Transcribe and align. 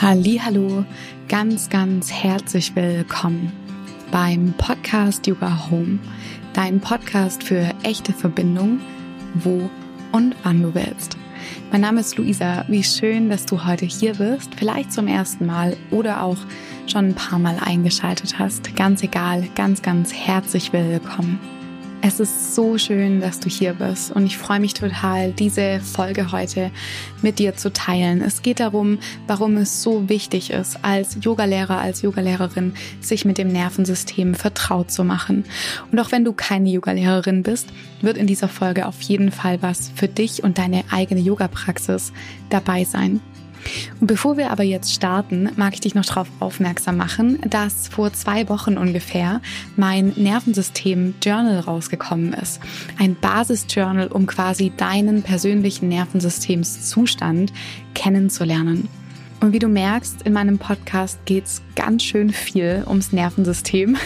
Hallo, 0.00 0.84
ganz 1.28 1.70
ganz 1.70 2.10
herzlich 2.10 2.74
willkommen 2.74 3.52
beim 4.10 4.52
Podcast 4.58 5.26
Yoga 5.26 5.70
Home, 5.70 6.00
dein 6.52 6.80
Podcast 6.80 7.44
für 7.44 7.70
echte 7.84 8.12
Verbindung, 8.12 8.80
wo 9.34 9.70
und 10.10 10.34
wann 10.42 10.62
du 10.62 10.74
willst. 10.74 11.16
Mein 11.70 11.82
Name 11.82 12.00
ist 12.00 12.18
Luisa. 12.18 12.64
Wie 12.68 12.82
schön, 12.82 13.30
dass 13.30 13.46
du 13.46 13.64
heute 13.64 13.86
hier 13.86 14.14
bist, 14.14 14.54
vielleicht 14.56 14.92
zum 14.92 15.06
ersten 15.06 15.46
Mal 15.46 15.76
oder 15.92 16.24
auch 16.24 16.38
schon 16.86 17.10
ein 17.10 17.14
paar 17.14 17.38
Mal 17.38 17.58
eingeschaltet 17.64 18.38
hast. 18.38 18.74
Ganz 18.76 19.02
egal, 19.04 19.48
ganz 19.54 19.80
ganz 19.80 20.12
herzlich 20.12 20.72
willkommen. 20.72 21.38
Es 22.06 22.20
ist 22.20 22.54
so 22.54 22.76
schön, 22.76 23.22
dass 23.22 23.40
du 23.40 23.48
hier 23.48 23.72
bist 23.72 24.12
und 24.12 24.26
ich 24.26 24.36
freue 24.36 24.60
mich 24.60 24.74
total, 24.74 25.32
diese 25.32 25.80
Folge 25.80 26.32
heute 26.32 26.70
mit 27.22 27.38
dir 27.38 27.56
zu 27.56 27.72
teilen. 27.72 28.20
Es 28.20 28.42
geht 28.42 28.60
darum, 28.60 28.98
warum 29.26 29.56
es 29.56 29.82
so 29.82 30.06
wichtig 30.10 30.50
ist, 30.50 30.76
als 30.82 31.16
Yogalehrer, 31.22 31.78
als 31.78 32.02
Yogalehrerin 32.02 32.74
sich 33.00 33.24
mit 33.24 33.38
dem 33.38 33.48
Nervensystem 33.48 34.34
vertraut 34.34 34.90
zu 34.90 35.02
machen. 35.02 35.46
Und 35.92 35.98
auch 35.98 36.12
wenn 36.12 36.26
du 36.26 36.34
keine 36.34 36.68
Yogalehrerin 36.68 37.42
bist, 37.42 37.68
wird 38.02 38.18
in 38.18 38.26
dieser 38.26 38.48
Folge 38.48 38.86
auf 38.86 39.00
jeden 39.00 39.32
Fall 39.32 39.62
was 39.62 39.90
für 39.94 40.06
dich 40.06 40.44
und 40.44 40.58
deine 40.58 40.84
eigene 40.90 41.22
Yoga-Praxis 41.22 42.12
dabei 42.50 42.84
sein. 42.84 43.22
Bevor 44.00 44.36
wir 44.36 44.50
aber 44.50 44.62
jetzt 44.62 44.92
starten, 44.92 45.50
mag 45.56 45.74
ich 45.74 45.80
dich 45.80 45.94
noch 45.94 46.04
darauf 46.04 46.28
aufmerksam 46.40 46.96
machen, 46.96 47.38
dass 47.48 47.88
vor 47.88 48.12
zwei 48.12 48.48
Wochen 48.48 48.76
ungefähr 48.76 49.40
mein 49.76 50.12
Nervensystem-Journal 50.16 51.60
rausgekommen 51.60 52.32
ist. 52.34 52.60
Ein 52.98 53.16
Basis-Journal, 53.16 54.08
um 54.08 54.26
quasi 54.26 54.72
deinen 54.76 55.22
persönlichen 55.22 55.88
Nervensystemszustand 55.88 57.52
kennenzulernen. 57.94 58.88
Und 59.44 59.52
wie 59.52 59.58
du 59.58 59.68
merkst, 59.68 60.22
in 60.22 60.32
meinem 60.32 60.56
Podcast 60.56 61.18
geht 61.26 61.44
es 61.44 61.60
ganz 61.76 62.02
schön 62.02 62.30
viel 62.30 62.82
ums 62.86 63.12
Nervensystem. 63.12 63.96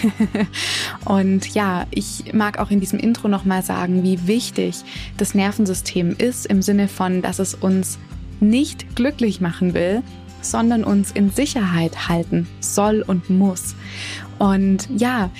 und 1.04 1.54
ja, 1.54 1.86
ich 1.92 2.32
mag 2.32 2.58
auch 2.58 2.72
in 2.72 2.80
diesem 2.80 2.98
Intro 2.98 3.28
nochmal 3.28 3.62
sagen, 3.62 4.02
wie 4.02 4.26
wichtig 4.26 4.82
das 5.16 5.34
Nervensystem 5.34 6.16
ist, 6.18 6.44
im 6.46 6.60
Sinne 6.60 6.88
von, 6.88 7.22
dass 7.22 7.38
es 7.38 7.54
uns 7.54 8.00
nicht 8.40 8.96
glücklich 8.96 9.40
machen 9.40 9.74
will, 9.74 10.02
sondern 10.40 10.84
uns 10.84 11.10
in 11.10 11.30
Sicherheit 11.30 12.08
halten 12.08 12.46
soll 12.60 13.02
und 13.06 13.30
muss. 13.30 13.74
Und 14.38 14.88
ja, 14.96 15.30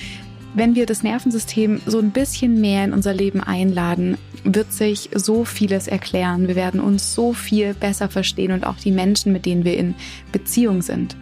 wenn 0.54 0.74
wir 0.74 0.86
das 0.86 1.02
Nervensystem 1.02 1.80
so 1.86 1.98
ein 1.98 2.10
bisschen 2.10 2.60
mehr 2.60 2.84
in 2.84 2.92
unser 2.92 3.14
Leben 3.14 3.40
einladen, 3.40 4.18
wird 4.44 4.72
sich 4.72 5.10
so 5.14 5.44
vieles 5.44 5.88
erklären. 5.88 6.48
Wir 6.48 6.56
werden 6.56 6.80
uns 6.80 7.14
so 7.14 7.32
viel 7.32 7.74
besser 7.74 8.08
verstehen 8.08 8.52
und 8.52 8.66
auch 8.66 8.76
die 8.76 8.92
Menschen, 8.92 9.32
mit 9.32 9.46
denen 9.46 9.64
wir 9.64 9.76
in 9.76 9.94
Beziehung 10.32 10.82
sind. 10.82 11.16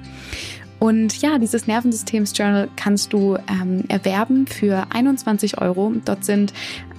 Und 0.78 1.22
ja, 1.22 1.38
dieses 1.38 1.66
Nervensystems-Journal 1.66 2.68
kannst 2.76 3.12
du 3.12 3.38
ähm, 3.50 3.84
erwerben 3.88 4.46
für 4.46 4.86
21 4.90 5.58
Euro. 5.58 5.92
Dort 6.04 6.24
sind 6.24 6.52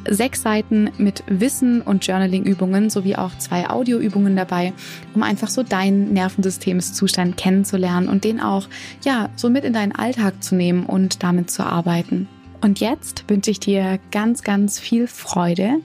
sechs 0.09 0.41
Seiten 0.41 0.91
mit 0.97 1.23
Wissen 1.27 1.81
und 1.81 2.05
Journaling-Übungen 2.05 2.89
sowie 2.89 3.15
auch 3.15 3.37
zwei 3.37 3.69
Audioübungen 3.69 4.35
dabei, 4.35 4.73
um 5.13 5.23
einfach 5.23 5.49
so 5.49 5.63
deinen 5.63 6.13
Nervensystemszustand 6.13 7.37
kennenzulernen 7.37 8.09
und 8.09 8.23
den 8.23 8.39
auch, 8.39 8.67
ja, 9.03 9.29
so 9.35 9.49
mit 9.49 9.63
in 9.63 9.73
deinen 9.73 9.93
Alltag 9.93 10.43
zu 10.43 10.55
nehmen 10.55 10.85
und 10.85 11.23
damit 11.23 11.51
zu 11.51 11.63
arbeiten. 11.63 12.27
Und 12.61 12.79
jetzt 12.79 13.25
wünsche 13.27 13.51
ich 13.51 13.59
dir 13.59 13.99
ganz, 14.11 14.43
ganz 14.43 14.79
viel 14.79 15.07
Freude 15.07 15.77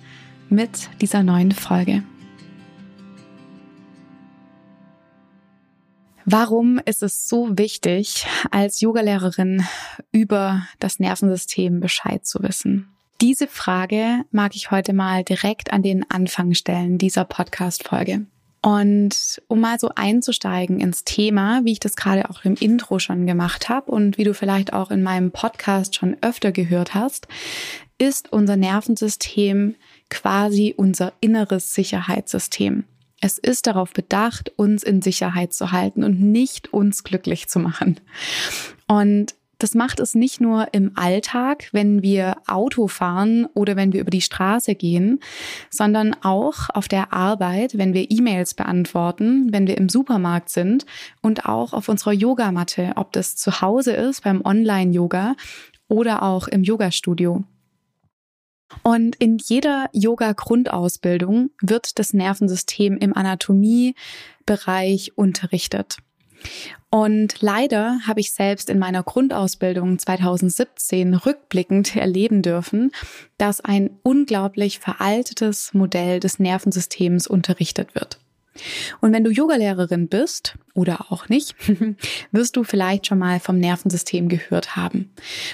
mit 0.48 0.88
dieser 1.00 1.22
neuen 1.22 1.52
Folge. 1.52 2.02
Warum 6.24 6.80
ist 6.84 7.02
es 7.02 7.28
so 7.28 7.58
wichtig, 7.58 8.26
als 8.50 8.80
Yogalehrerin 8.80 9.64
über 10.12 10.66
das 10.78 11.00
Nervensystem 11.00 11.80
Bescheid 11.80 12.24
zu 12.24 12.42
wissen? 12.42 12.92
Diese 13.22 13.46
Frage 13.46 14.24
mag 14.32 14.56
ich 14.56 14.72
heute 14.72 14.92
mal 14.92 15.22
direkt 15.22 15.72
an 15.72 15.84
den 15.84 16.10
Anfang 16.10 16.54
stellen 16.54 16.98
dieser 16.98 17.24
Podcast-Folge. 17.24 18.26
Und 18.62 19.40
um 19.46 19.60
mal 19.60 19.78
so 19.78 19.90
einzusteigen 19.94 20.80
ins 20.80 21.04
Thema, 21.04 21.60
wie 21.62 21.70
ich 21.70 21.78
das 21.78 21.94
gerade 21.94 22.28
auch 22.28 22.44
im 22.44 22.54
Intro 22.54 22.98
schon 22.98 23.24
gemacht 23.24 23.68
habe 23.68 23.92
und 23.92 24.18
wie 24.18 24.24
du 24.24 24.34
vielleicht 24.34 24.72
auch 24.72 24.90
in 24.90 25.04
meinem 25.04 25.30
Podcast 25.30 25.94
schon 25.94 26.16
öfter 26.20 26.50
gehört 26.50 26.94
hast, 26.94 27.28
ist 27.96 28.32
unser 28.32 28.56
Nervensystem 28.56 29.76
quasi 30.10 30.74
unser 30.76 31.12
inneres 31.20 31.74
Sicherheitssystem. 31.74 32.82
Es 33.20 33.38
ist 33.38 33.68
darauf 33.68 33.92
bedacht, 33.92 34.50
uns 34.56 34.82
in 34.82 35.00
Sicherheit 35.00 35.52
zu 35.52 35.70
halten 35.70 36.02
und 36.02 36.20
nicht 36.20 36.72
uns 36.72 37.04
glücklich 37.04 37.46
zu 37.46 37.60
machen. 37.60 38.00
Und 38.88 39.36
das 39.62 39.74
macht 39.74 40.00
es 40.00 40.16
nicht 40.16 40.40
nur 40.40 40.66
im 40.72 40.90
Alltag, 40.96 41.68
wenn 41.72 42.02
wir 42.02 42.36
Auto 42.48 42.88
fahren 42.88 43.46
oder 43.54 43.76
wenn 43.76 43.92
wir 43.92 44.00
über 44.00 44.10
die 44.10 44.20
Straße 44.20 44.74
gehen, 44.74 45.20
sondern 45.70 46.16
auch 46.22 46.68
auf 46.70 46.88
der 46.88 47.12
Arbeit, 47.12 47.78
wenn 47.78 47.94
wir 47.94 48.10
E-Mails 48.10 48.54
beantworten, 48.54 49.52
wenn 49.52 49.68
wir 49.68 49.78
im 49.78 49.88
Supermarkt 49.88 50.48
sind 50.48 50.84
und 51.20 51.46
auch 51.46 51.72
auf 51.72 51.88
unserer 51.88 52.12
Yogamatte, 52.12 52.92
ob 52.96 53.12
das 53.12 53.36
zu 53.36 53.60
Hause 53.60 53.92
ist 53.92 54.24
beim 54.24 54.44
Online-Yoga 54.44 55.36
oder 55.86 56.24
auch 56.24 56.48
im 56.48 56.64
Yogastudio. 56.64 57.44
Und 58.82 59.16
in 59.16 59.38
jeder 59.38 59.90
Yoga-Grundausbildung 59.92 61.50
wird 61.60 61.98
das 61.98 62.14
Nervensystem 62.14 62.96
im 62.96 63.14
Anatomiebereich 63.14 65.12
unterrichtet. 65.16 65.98
Und 66.90 67.40
leider 67.40 68.00
habe 68.06 68.20
ich 68.20 68.32
selbst 68.32 68.68
in 68.68 68.78
meiner 68.78 69.02
Grundausbildung 69.02 69.98
2017 69.98 71.14
rückblickend 71.14 71.96
erleben 71.96 72.42
dürfen, 72.42 72.90
dass 73.38 73.62
ein 73.62 73.90
unglaublich 74.02 74.78
veraltetes 74.78 75.72
Modell 75.72 76.20
des 76.20 76.38
Nervensystems 76.38 77.26
unterrichtet 77.26 77.94
wird. 77.94 78.18
Und 79.00 79.12
wenn 79.12 79.24
du 79.24 79.30
Yogalehrerin 79.30 80.08
bist 80.08 80.56
oder 80.74 81.06
auch 81.10 81.28
nicht, 81.28 81.54
wirst 82.32 82.56
du 82.56 82.64
vielleicht 82.64 83.06
schon 83.06 83.18
mal 83.18 83.40
vom 83.40 83.58
Nervensystem 83.58 84.28
gehört 84.28 84.76
haben. 84.76 85.10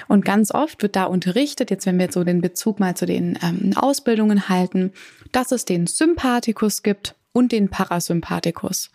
Und 0.07 0.25
ganz 0.25 0.53
oft 0.53 0.81
wird 0.81 0.95
da 0.95 1.05
unterrichtet, 1.05 1.71
jetzt 1.71 1.85
wenn 1.85 1.97
wir 1.97 2.05
jetzt 2.05 2.15
so 2.15 2.23
den 2.23 2.41
Bezug 2.41 2.79
mal 2.79 2.95
zu 2.95 3.05
den 3.05 3.39
ähm, 3.41 3.71
Ausbildungen 3.75 4.49
halten, 4.49 4.91
dass 5.31 5.51
es 5.51 5.63
den 5.63 5.87
Sympathikus 5.87 6.83
gibt 6.83 7.15
und 7.31 7.51
den 7.51 7.69
Parasympathikus. 7.69 8.91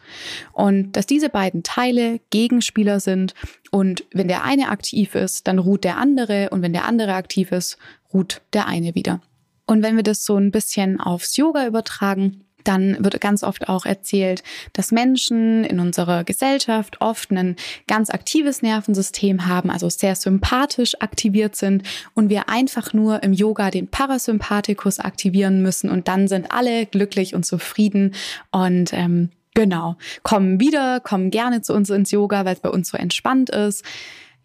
Und 0.52 0.92
dass 0.92 1.06
diese 1.06 1.28
beiden 1.28 1.62
Teile 1.62 2.20
Gegenspieler 2.30 3.00
sind 3.00 3.34
und 3.70 4.04
wenn 4.12 4.28
der 4.28 4.44
eine 4.44 4.68
aktiv 4.68 5.14
ist, 5.14 5.46
dann 5.46 5.58
ruht 5.58 5.84
der 5.84 5.98
andere 5.98 6.50
und 6.50 6.62
wenn 6.62 6.72
der 6.72 6.86
andere 6.86 7.14
aktiv 7.14 7.52
ist, 7.52 7.78
ruht 8.12 8.42
der 8.52 8.66
eine 8.66 8.94
wieder. 8.94 9.20
Und 9.66 9.82
wenn 9.82 9.96
wir 9.96 10.02
das 10.02 10.24
so 10.24 10.36
ein 10.36 10.50
bisschen 10.50 11.00
aufs 11.00 11.36
Yoga 11.36 11.66
übertragen, 11.66 12.44
dann 12.64 12.96
wird 13.04 13.20
ganz 13.20 13.42
oft 13.42 13.68
auch 13.68 13.86
erzählt, 13.86 14.42
dass 14.72 14.92
Menschen 14.92 15.64
in 15.64 15.80
unserer 15.80 16.24
Gesellschaft 16.24 17.00
oft 17.00 17.30
ein 17.30 17.56
ganz 17.86 18.10
aktives 18.10 18.62
Nervensystem 18.62 19.46
haben, 19.46 19.70
also 19.70 19.88
sehr 19.88 20.16
sympathisch 20.16 21.00
aktiviert 21.00 21.56
sind 21.56 21.82
und 22.14 22.30
wir 22.30 22.48
einfach 22.48 22.92
nur 22.92 23.22
im 23.22 23.32
Yoga 23.32 23.70
den 23.70 23.88
Parasympathikus 23.88 24.98
aktivieren 24.98 25.62
müssen 25.62 25.90
und 25.90 26.08
dann 26.08 26.28
sind 26.28 26.50
alle 26.50 26.86
glücklich 26.86 27.34
und 27.34 27.44
zufrieden 27.44 28.14
und 28.50 28.92
ähm, 28.92 29.30
genau, 29.54 29.96
kommen 30.22 30.60
wieder, 30.60 31.00
kommen 31.00 31.30
gerne 31.30 31.62
zu 31.62 31.72
uns 31.72 31.90
ins 31.90 32.10
Yoga, 32.10 32.44
weil 32.44 32.54
es 32.54 32.60
bei 32.60 32.70
uns 32.70 32.88
so 32.88 32.96
entspannt 32.96 33.50
ist. 33.50 33.84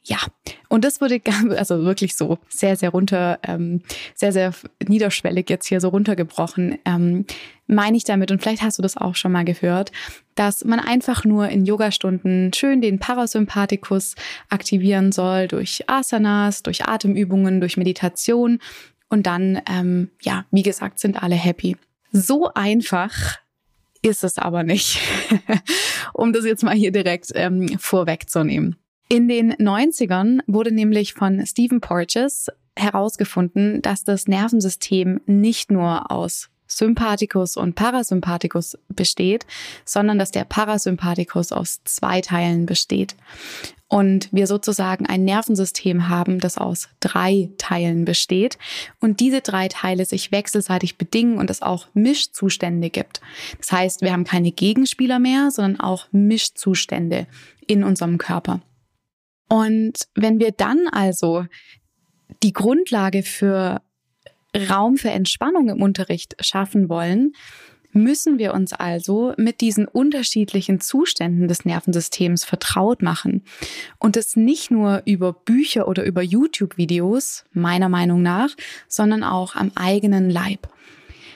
Ja, 0.04 0.18
und 0.70 0.86
das 0.86 1.02
wurde 1.02 1.22
also 1.58 1.84
wirklich 1.84 2.16
so 2.16 2.40
sehr, 2.48 2.76
sehr 2.76 2.90
runter, 2.90 3.40
ähm, 3.44 3.82
sehr, 4.16 4.32
sehr 4.32 4.54
niederschwellig 4.88 5.50
jetzt 5.50 5.68
hier 5.68 5.82
so 5.82 5.90
runtergebrochen. 5.90 6.78
Ähm, 6.86 7.26
meine 7.68 7.98
ich 7.98 8.04
damit, 8.04 8.32
und 8.32 8.42
vielleicht 8.42 8.62
hast 8.62 8.78
du 8.78 8.82
das 8.82 8.98
auch 8.98 9.16
schon 9.16 9.32
mal 9.32 9.46
gehört, 9.46 9.92
dass 10.36 10.66
man 10.66 10.80
einfach 10.80 11.26
nur 11.26 11.50
in 11.50 11.66
Yogastunden 11.66 12.52
schön 12.54 12.82
den 12.82 13.00
Parasympathikus 13.00 14.16
aktivieren 14.50 15.12
soll 15.12 15.48
durch 15.48 15.84
Asanas, 15.88 16.64
durch 16.64 16.86
Atemübungen, 16.86 17.60
durch 17.60 17.78
Meditation. 17.78 18.60
Und 19.10 19.28
dann, 19.28 19.62
ähm, 19.70 20.10
ja, 20.22 20.46
wie 20.52 20.64
gesagt, 20.64 21.00
sind 21.00 21.22
alle 21.22 21.36
happy. 21.36 21.78
So 22.12 22.52
einfach 22.54 23.38
ist 24.02 24.24
es 24.24 24.38
aber 24.38 24.64
nicht, 24.64 25.00
um 26.14 26.32
das 26.32 26.46
jetzt 26.46 26.64
mal 26.64 26.76
hier 26.76 26.92
direkt 26.92 27.32
ähm, 27.36 27.78
vorwegzunehmen. 27.78 28.78
In 29.12 29.28
den 29.28 29.54
90ern 29.54 30.42
wurde 30.46 30.72
nämlich 30.72 31.16
von 31.16 31.44
Stephen 31.44 31.82
Porges 31.82 32.48
herausgefunden, 32.76 33.82
dass 33.82 34.04
das 34.04 34.28
Nervensystem 34.28 35.20
nicht 35.26 35.72
nur 35.72 36.12
aus 36.12 36.50
Sympathikus 36.68 37.58
und 37.58 37.74
Parasympathikus 37.74 38.78
besteht, 38.88 39.48
sondern 39.84 40.20
dass 40.20 40.30
der 40.30 40.46
Parasympathikus 40.46 41.52
aus 41.52 41.82
zwei 41.86 42.22
Teilen 42.22 42.68
besteht. 42.68 43.16
und 43.92 44.30
wir 44.32 44.46
sozusagen 44.46 45.08
ein 45.08 45.26
Nervensystem 45.26 46.10
haben, 46.10 46.40
das 46.40 46.60
aus 46.60 46.90
drei 47.00 47.50
Teilen 47.58 48.06
besteht 48.06 48.60
und 49.00 49.20
diese 49.20 49.42
drei 49.42 49.68
Teile 49.68 50.06
sich 50.06 50.32
wechselseitig 50.32 51.00
bedingen 51.00 51.40
und 51.40 51.50
es 51.50 51.64
auch 51.64 51.88
Mischzustände 51.96 52.92
gibt. 52.92 53.20
Das 53.58 53.72
heißt, 53.72 54.02
wir 54.04 54.14
haben 54.14 54.26
keine 54.26 54.52
Gegenspieler 54.52 55.18
mehr, 55.18 55.50
sondern 55.50 55.80
auch 55.80 56.06
Mischzustände 56.12 57.26
in 57.66 57.84
unserem 57.84 58.20
Körper. 58.20 58.62
Und 59.50 60.08
wenn 60.16 60.40
wir 60.40 60.52
dann 60.52 60.88
also 60.92 61.46
die 62.44 62.54
Grundlage 62.54 63.24
für 63.24 63.82
Raum 64.70 64.98
für 64.98 65.10
Entspannung 65.10 65.70
im 65.70 65.82
Unterricht 65.82 66.36
schaffen 66.40 66.88
wollen, 66.88 67.34
müssen 67.92 68.38
wir 68.38 68.54
uns 68.54 68.74
also 68.74 69.34
mit 69.38 69.62
diesen 69.62 69.88
unterschiedlichen 69.88 70.80
Zuständen 70.80 71.48
des 71.48 71.66
Nervensystems 71.66 72.46
vertraut 72.46 73.02
machen 73.02 73.44
und 73.98 74.16
es 74.16 74.36
nicht 74.36 74.70
nur 74.70 75.02
über 75.06 75.34
Bücher 75.34 75.88
oder 75.88 76.04
über 76.04 76.22
YouTube-Videos, 76.22 77.46
meiner 77.52 77.90
Meinung 77.90 78.22
nach, 78.22 78.50
sondern 78.88 79.24
auch 79.24 79.56
am 79.56 79.72
eigenen 79.76 80.30
Leib. 80.30 80.70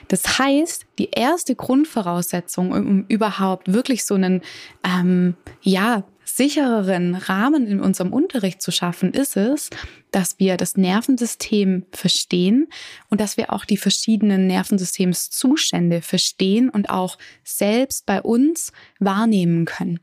Das 0.08 0.40
heißt, 0.40 0.86
die 1.00 1.10
erste 1.12 1.56
Grundvoraussetzung, 1.56 2.72
um 2.72 3.06
überhaupt 3.08 3.74
wirklich 3.74 4.06
so 4.06 4.16
einen, 4.16 4.42
ähm, 4.84 5.36
ja, 5.62 6.04
sichereren 6.26 7.16
Rahmen 7.16 7.68
in 7.68 7.80
unserem 7.80 8.12
Unterricht 8.12 8.62
zu 8.62 8.72
schaffen, 8.72 9.12
ist 9.12 9.38
es, 9.38 9.70
dass 10.12 10.40
wir 10.40 10.58
das 10.58 10.78
Nervensystem 10.78 11.86
verstehen 11.92 12.68
und 13.10 13.22
dass 13.22 13.38
wir 13.38 13.54
auch 13.54 13.66
die 13.66 13.78
verschiedenen 13.78 14.48
Nervensystemszustände 14.48 16.02
verstehen 16.02 16.70
und 16.70 16.90
auch 16.90 17.18
selbst 17.44 18.06
bei 18.06 18.22
uns 18.22 18.72
wahrnehmen 19.00 19.66
können. 19.66 20.00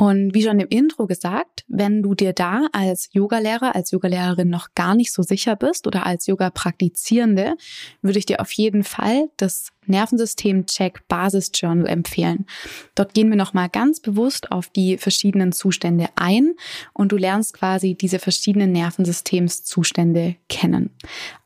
Und 0.00 0.32
wie 0.32 0.44
schon 0.44 0.60
im 0.60 0.68
Intro 0.68 1.08
gesagt, 1.08 1.64
wenn 1.66 2.02
du 2.02 2.14
dir 2.14 2.32
da 2.32 2.68
als 2.70 3.08
Yogalehrer, 3.12 3.74
als 3.74 3.90
Yogalehrerin 3.90 4.48
noch 4.48 4.68
gar 4.76 4.94
nicht 4.94 5.12
so 5.12 5.22
sicher 5.22 5.56
bist 5.56 5.88
oder 5.88 6.06
als 6.06 6.28
Yoga-Praktizierende, 6.28 7.56
würde 8.00 8.20
ich 8.20 8.26
dir 8.26 8.40
auf 8.40 8.52
jeden 8.52 8.84
Fall 8.84 9.28
das 9.38 9.70
Nervensystem-Check 9.88 11.08
Basis 11.08 11.50
Journal 11.54 11.86
empfehlen. 11.86 12.46
Dort 12.94 13.14
gehen 13.14 13.30
wir 13.30 13.36
nochmal 13.36 13.68
ganz 13.68 14.00
bewusst 14.00 14.52
auf 14.52 14.68
die 14.68 14.98
verschiedenen 14.98 15.52
Zustände 15.52 16.08
ein 16.16 16.54
und 16.92 17.12
du 17.12 17.16
lernst 17.16 17.54
quasi 17.54 17.94
diese 17.94 18.18
verschiedenen 18.18 18.72
Nervensystemszustände 18.72 20.36
kennen. 20.48 20.90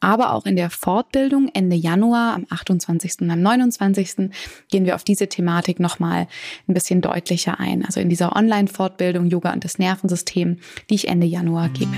Aber 0.00 0.33
auch 0.33 0.47
in 0.47 0.56
der 0.56 0.71
Fortbildung 0.71 1.50
Ende 1.53 1.77
Januar 1.77 2.35
am 2.35 2.47
28. 2.49 3.21
und 3.21 3.31
am 3.31 3.41
29. 3.41 4.31
gehen 4.71 4.85
wir 4.85 4.94
auf 4.94 5.05
diese 5.05 5.29
Thematik 5.29 5.81
nochmal 5.81 6.27
ein 6.69 6.75
bisschen 6.75 7.00
deutlicher 7.00 7.61
ein. 7.61 7.85
Also 7.85 8.00
in 8.00 8.09
dieser 8.09 8.35
Online-Fortbildung 8.35 9.27
Yoga 9.27 9.53
und 9.53 9.65
das 9.65 9.79
Nervensystem, 9.79 10.59
die 10.91 10.94
ich 10.94 11.09
Ende 11.09 11.27
Januar 11.27 11.69
gebe. 11.69 11.93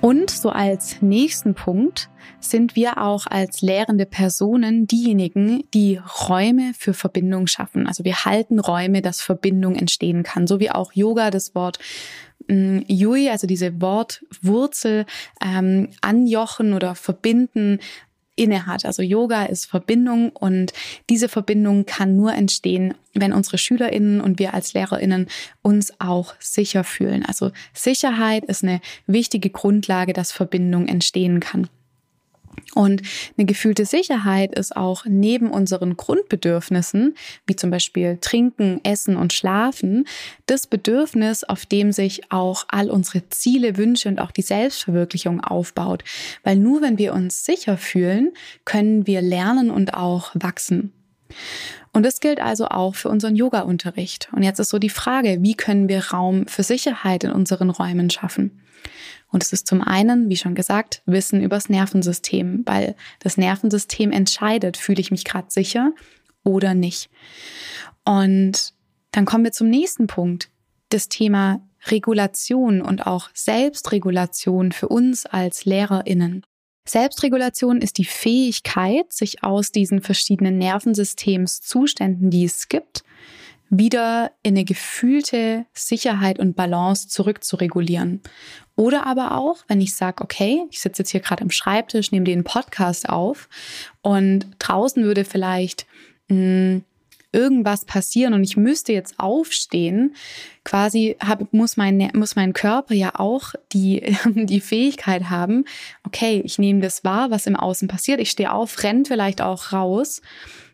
Und 0.00 0.30
so 0.30 0.48
als 0.48 1.02
nächsten 1.02 1.54
Punkt 1.54 2.08
sind 2.40 2.74
wir 2.74 3.02
auch 3.02 3.26
als 3.26 3.60
lehrende 3.60 4.06
Personen 4.06 4.86
diejenigen, 4.86 5.64
die 5.74 6.00
Räume 6.28 6.72
für 6.76 6.94
Verbindung 6.94 7.46
schaffen. 7.46 7.86
Also 7.86 8.04
wir 8.04 8.24
halten 8.24 8.58
Räume, 8.58 9.02
dass 9.02 9.20
Verbindung 9.20 9.74
entstehen 9.74 10.22
kann, 10.22 10.46
so 10.46 10.58
wie 10.58 10.70
auch 10.70 10.92
Yoga 10.94 11.30
das 11.30 11.54
Wort 11.54 11.78
mm, 12.48 12.78
Yui, 12.86 13.28
also 13.28 13.46
diese 13.46 13.80
Wortwurzel 13.82 15.04
ähm, 15.44 15.90
anjochen 16.00 16.72
oder 16.72 16.94
verbinden, 16.94 17.78
innehat. 18.40 18.86
Also 18.86 19.02
Yoga 19.02 19.44
ist 19.44 19.66
Verbindung 19.66 20.30
und 20.30 20.72
diese 21.10 21.28
Verbindung 21.28 21.84
kann 21.84 22.16
nur 22.16 22.32
entstehen, 22.34 22.94
wenn 23.12 23.32
unsere 23.32 23.58
Schülerinnen 23.58 24.20
und 24.20 24.38
wir 24.38 24.54
als 24.54 24.72
Lehrerinnen 24.72 25.26
uns 25.62 25.92
auch 26.00 26.34
sicher 26.40 26.82
fühlen. 26.82 27.24
Also 27.24 27.50
Sicherheit 27.74 28.44
ist 28.46 28.64
eine 28.64 28.80
wichtige 29.06 29.50
Grundlage, 29.50 30.14
dass 30.14 30.32
Verbindung 30.32 30.88
entstehen 30.88 31.40
kann. 31.40 31.68
Und 32.74 33.02
eine 33.36 33.46
gefühlte 33.46 33.84
Sicherheit 33.84 34.56
ist 34.56 34.76
auch 34.76 35.04
neben 35.06 35.50
unseren 35.50 35.96
Grundbedürfnissen, 35.96 37.14
wie 37.46 37.56
zum 37.56 37.70
Beispiel 37.70 38.18
Trinken, 38.20 38.80
Essen 38.84 39.16
und 39.16 39.32
Schlafen, 39.32 40.06
das 40.46 40.66
Bedürfnis, 40.66 41.44
auf 41.44 41.66
dem 41.66 41.92
sich 41.92 42.30
auch 42.30 42.64
all 42.68 42.90
unsere 42.90 43.28
Ziele, 43.30 43.76
Wünsche 43.76 44.08
und 44.08 44.20
auch 44.20 44.30
die 44.30 44.42
Selbstverwirklichung 44.42 45.40
aufbaut. 45.40 46.04
Weil 46.44 46.56
nur 46.56 46.82
wenn 46.82 46.98
wir 46.98 47.12
uns 47.12 47.44
sicher 47.44 47.76
fühlen, 47.76 48.32
können 48.64 49.06
wir 49.06 49.20
lernen 49.20 49.70
und 49.70 49.94
auch 49.94 50.30
wachsen. 50.34 50.92
Und 51.92 52.04
das 52.04 52.20
gilt 52.20 52.40
also 52.40 52.66
auch 52.66 52.94
für 52.94 53.08
unseren 53.08 53.34
Yoga-Unterricht. 53.34 54.28
Und 54.32 54.42
jetzt 54.42 54.60
ist 54.60 54.68
so 54.68 54.78
die 54.78 54.90
Frage, 54.90 55.38
wie 55.40 55.54
können 55.54 55.88
wir 55.88 56.10
Raum 56.10 56.46
für 56.46 56.62
Sicherheit 56.62 57.24
in 57.24 57.32
unseren 57.32 57.70
Räumen 57.70 58.10
schaffen? 58.10 58.62
Und 59.32 59.42
es 59.42 59.52
ist 59.52 59.66
zum 59.66 59.82
einen, 59.82 60.28
wie 60.28 60.36
schon 60.36 60.54
gesagt, 60.54 61.02
Wissen 61.06 61.42
übers 61.42 61.68
Nervensystem, 61.68 62.62
weil 62.66 62.96
das 63.20 63.36
Nervensystem 63.36 64.12
entscheidet, 64.12 64.76
fühle 64.76 65.00
ich 65.00 65.10
mich 65.10 65.24
gerade 65.24 65.50
sicher 65.50 65.92
oder 66.44 66.74
nicht. 66.74 67.10
Und 68.04 68.74
dann 69.12 69.24
kommen 69.24 69.44
wir 69.44 69.52
zum 69.52 69.68
nächsten 69.68 70.06
Punkt, 70.06 70.50
das 70.88 71.08
Thema 71.08 71.60
Regulation 71.86 72.82
und 72.82 73.06
auch 73.06 73.30
Selbstregulation 73.34 74.72
für 74.72 74.88
uns 74.88 75.26
als 75.26 75.64
Lehrerinnen. 75.64 76.44
Selbstregulation 76.90 77.80
ist 77.80 77.98
die 77.98 78.04
Fähigkeit, 78.04 79.12
sich 79.12 79.44
aus 79.44 79.70
diesen 79.70 80.02
verschiedenen 80.02 80.58
Nervensystemszuständen, 80.58 82.30
die 82.30 82.44
es 82.44 82.68
gibt, 82.68 83.04
wieder 83.68 84.32
in 84.42 84.56
eine 84.56 84.64
gefühlte 84.64 85.66
Sicherheit 85.72 86.40
und 86.40 86.56
Balance 86.56 87.06
zurückzuregulieren. 87.06 88.20
Oder 88.74 89.06
aber 89.06 89.36
auch, 89.36 89.58
wenn 89.68 89.80
ich 89.80 89.94
sage, 89.94 90.24
okay, 90.24 90.64
ich 90.70 90.80
sitze 90.80 91.02
jetzt 91.02 91.10
hier 91.10 91.20
gerade 91.20 91.42
am 91.42 91.50
Schreibtisch, 91.50 92.10
nehme 92.10 92.24
den 92.24 92.42
Podcast 92.42 93.08
auf 93.08 93.48
und 94.02 94.48
draußen 94.58 95.04
würde 95.04 95.24
vielleicht 95.24 95.86
mh, 96.28 96.36
hm, 96.36 96.84
irgendwas 97.32 97.84
passieren 97.84 98.34
und 98.34 98.42
ich 98.42 98.56
müsste 98.56 98.92
jetzt 98.92 99.14
aufstehen, 99.18 100.14
quasi 100.64 101.16
hab, 101.20 101.52
muss, 101.52 101.76
mein, 101.76 102.10
muss 102.14 102.36
mein 102.36 102.52
Körper 102.52 102.94
ja 102.94 103.12
auch 103.14 103.54
die, 103.72 104.16
die 104.34 104.60
Fähigkeit 104.60 105.30
haben, 105.30 105.64
okay, 106.04 106.42
ich 106.44 106.58
nehme 106.58 106.80
das 106.80 107.04
wahr, 107.04 107.30
was 107.30 107.46
im 107.46 107.56
Außen 107.56 107.88
passiert, 107.88 108.20
ich 108.20 108.30
stehe 108.30 108.52
auf, 108.52 108.82
rennt 108.82 109.08
vielleicht 109.08 109.42
auch 109.42 109.72
raus 109.72 110.22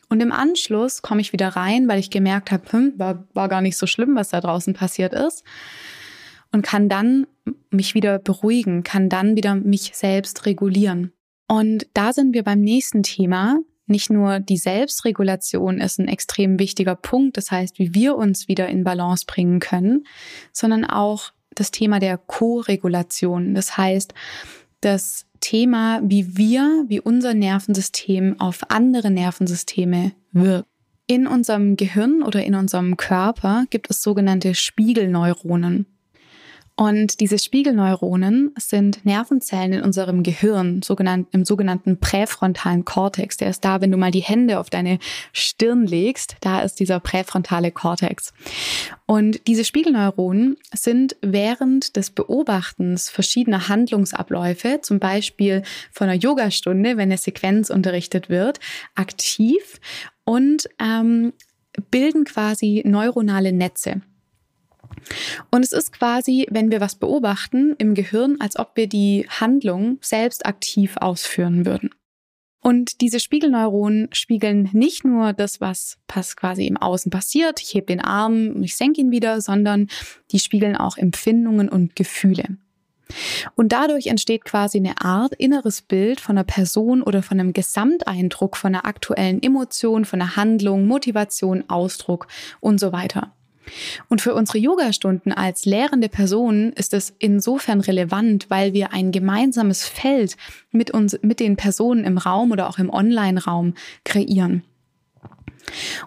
und 0.08 0.20
im 0.20 0.32
Anschluss 0.32 1.02
komme 1.02 1.20
ich 1.20 1.32
wieder 1.32 1.48
rein, 1.48 1.88
weil 1.88 1.98
ich 1.98 2.10
gemerkt 2.10 2.52
habe, 2.52 2.70
hm, 2.70 2.92
war, 2.96 3.26
war 3.34 3.48
gar 3.48 3.60
nicht 3.60 3.76
so 3.76 3.86
schlimm, 3.86 4.14
was 4.14 4.28
da 4.28 4.40
draußen 4.40 4.74
passiert 4.74 5.12
ist. 5.12 5.42
Und 6.52 6.62
kann 6.62 6.88
dann 6.88 7.26
mich 7.70 7.94
wieder 7.94 8.18
beruhigen, 8.18 8.84
kann 8.84 9.08
dann 9.08 9.36
wieder 9.36 9.56
mich 9.56 9.90
selbst 9.94 10.46
regulieren. 10.46 11.12
Und 11.48 11.86
da 11.92 12.12
sind 12.12 12.34
wir 12.34 12.44
beim 12.44 12.60
nächsten 12.60 13.02
Thema. 13.02 13.58
Nicht 13.86 14.10
nur 14.10 14.40
die 14.40 14.56
Selbstregulation 14.56 15.80
ist 15.80 15.98
ein 15.98 16.08
extrem 16.08 16.58
wichtiger 16.58 16.96
Punkt, 16.96 17.36
das 17.36 17.50
heißt, 17.50 17.78
wie 17.78 17.94
wir 17.94 18.16
uns 18.16 18.48
wieder 18.48 18.68
in 18.68 18.84
Balance 18.84 19.24
bringen 19.26 19.60
können, 19.60 20.06
sondern 20.52 20.84
auch 20.84 21.32
das 21.54 21.70
Thema 21.70 22.00
der 22.00 22.18
Co-Regulation. 22.18 23.54
Das 23.54 23.76
heißt, 23.76 24.12
das 24.80 25.26
Thema, 25.40 26.00
wie 26.04 26.36
wir, 26.36 26.84
wie 26.88 27.00
unser 27.00 27.34
Nervensystem 27.34 28.40
auf 28.40 28.60
andere 28.68 29.10
Nervensysteme 29.10 30.12
wirkt. 30.32 30.68
In 31.08 31.28
unserem 31.28 31.76
Gehirn 31.76 32.22
oder 32.22 32.44
in 32.44 32.56
unserem 32.56 32.96
Körper 32.96 33.66
gibt 33.70 33.90
es 33.90 34.02
sogenannte 34.02 34.54
Spiegelneuronen. 34.54 35.86
Und 36.78 37.20
diese 37.20 37.38
Spiegelneuronen 37.38 38.52
sind 38.58 39.06
Nervenzellen 39.06 39.72
in 39.72 39.82
unserem 39.82 40.22
Gehirn, 40.22 40.82
sogenannt, 40.82 41.28
im 41.32 41.46
sogenannten 41.46 41.98
präfrontalen 41.98 42.84
Kortex. 42.84 43.38
Der 43.38 43.48
ist 43.48 43.64
da, 43.64 43.80
wenn 43.80 43.90
du 43.90 43.96
mal 43.96 44.10
die 44.10 44.20
Hände 44.20 44.58
auf 44.60 44.68
deine 44.68 44.98
Stirn 45.32 45.86
legst, 45.86 46.36
da 46.42 46.60
ist 46.60 46.78
dieser 46.78 47.00
präfrontale 47.00 47.70
Kortex. 47.70 48.34
Und 49.06 49.46
diese 49.46 49.64
Spiegelneuronen 49.64 50.58
sind 50.74 51.16
während 51.22 51.96
des 51.96 52.10
Beobachtens 52.10 53.08
verschiedener 53.08 53.68
Handlungsabläufe, 53.68 54.80
zum 54.82 54.98
Beispiel 54.98 55.62
von 55.92 56.10
einer 56.10 56.20
Yogastunde, 56.20 56.98
wenn 56.98 57.08
eine 57.08 57.16
Sequenz 57.16 57.70
unterrichtet 57.70 58.28
wird, 58.28 58.60
aktiv 58.94 59.80
und 60.24 60.68
ähm, 60.78 61.32
bilden 61.90 62.24
quasi 62.24 62.82
neuronale 62.84 63.52
Netze. 63.52 64.02
Und 65.50 65.64
es 65.64 65.72
ist 65.72 65.92
quasi, 65.92 66.46
wenn 66.50 66.70
wir 66.70 66.80
was 66.80 66.96
beobachten 66.96 67.74
im 67.78 67.94
Gehirn, 67.94 68.36
als 68.40 68.58
ob 68.58 68.72
wir 68.74 68.88
die 68.88 69.26
Handlung 69.28 69.98
selbst 70.00 70.46
aktiv 70.46 70.96
ausführen 70.98 71.66
würden. 71.66 71.90
Und 72.66 73.00
diese 73.00 73.20
Spiegelneuronen 73.20 74.08
spiegeln 74.12 74.70
nicht 74.72 75.04
nur 75.04 75.32
das, 75.32 75.60
was 75.60 75.98
quasi 76.08 76.66
im 76.66 76.76
Außen 76.76 77.10
passiert, 77.10 77.62
ich 77.62 77.74
hebe 77.74 77.86
den 77.86 78.00
Arm, 78.00 78.60
ich 78.62 78.74
senke 78.76 79.00
ihn 79.00 79.12
wieder, 79.12 79.40
sondern 79.40 79.86
die 80.32 80.40
spiegeln 80.40 80.76
auch 80.76 80.96
Empfindungen 80.96 81.68
und 81.68 81.94
Gefühle. 81.94 82.56
Und 83.54 83.70
dadurch 83.70 84.08
entsteht 84.08 84.44
quasi 84.44 84.78
eine 84.78 85.00
Art 85.00 85.32
inneres 85.34 85.80
Bild 85.80 86.20
von 86.20 86.36
einer 86.36 86.44
Person 86.44 87.02
oder 87.02 87.22
von 87.22 87.38
einem 87.38 87.52
Gesamteindruck 87.52 88.56
von 88.56 88.74
einer 88.74 88.84
aktuellen 88.84 89.40
Emotion, 89.42 90.04
von 90.04 90.20
einer 90.20 90.34
Handlung, 90.34 90.86
Motivation, 90.86 91.62
Ausdruck 91.68 92.26
und 92.58 92.80
so 92.80 92.90
weiter. 92.90 93.35
Und 94.08 94.20
für 94.20 94.34
unsere 94.34 94.58
Yogastunden 94.58 95.32
als 95.32 95.64
lehrende 95.64 96.08
Person 96.08 96.72
ist 96.72 96.94
es 96.94 97.14
insofern 97.18 97.80
relevant, 97.80 98.46
weil 98.48 98.72
wir 98.72 98.92
ein 98.92 99.12
gemeinsames 99.12 99.84
Feld 99.84 100.36
mit 100.70 100.90
uns, 100.90 101.18
mit 101.22 101.40
den 101.40 101.56
Personen 101.56 102.04
im 102.04 102.18
Raum 102.18 102.52
oder 102.52 102.68
auch 102.68 102.78
im 102.78 102.90
Online-Raum 102.90 103.74
kreieren. 104.04 104.62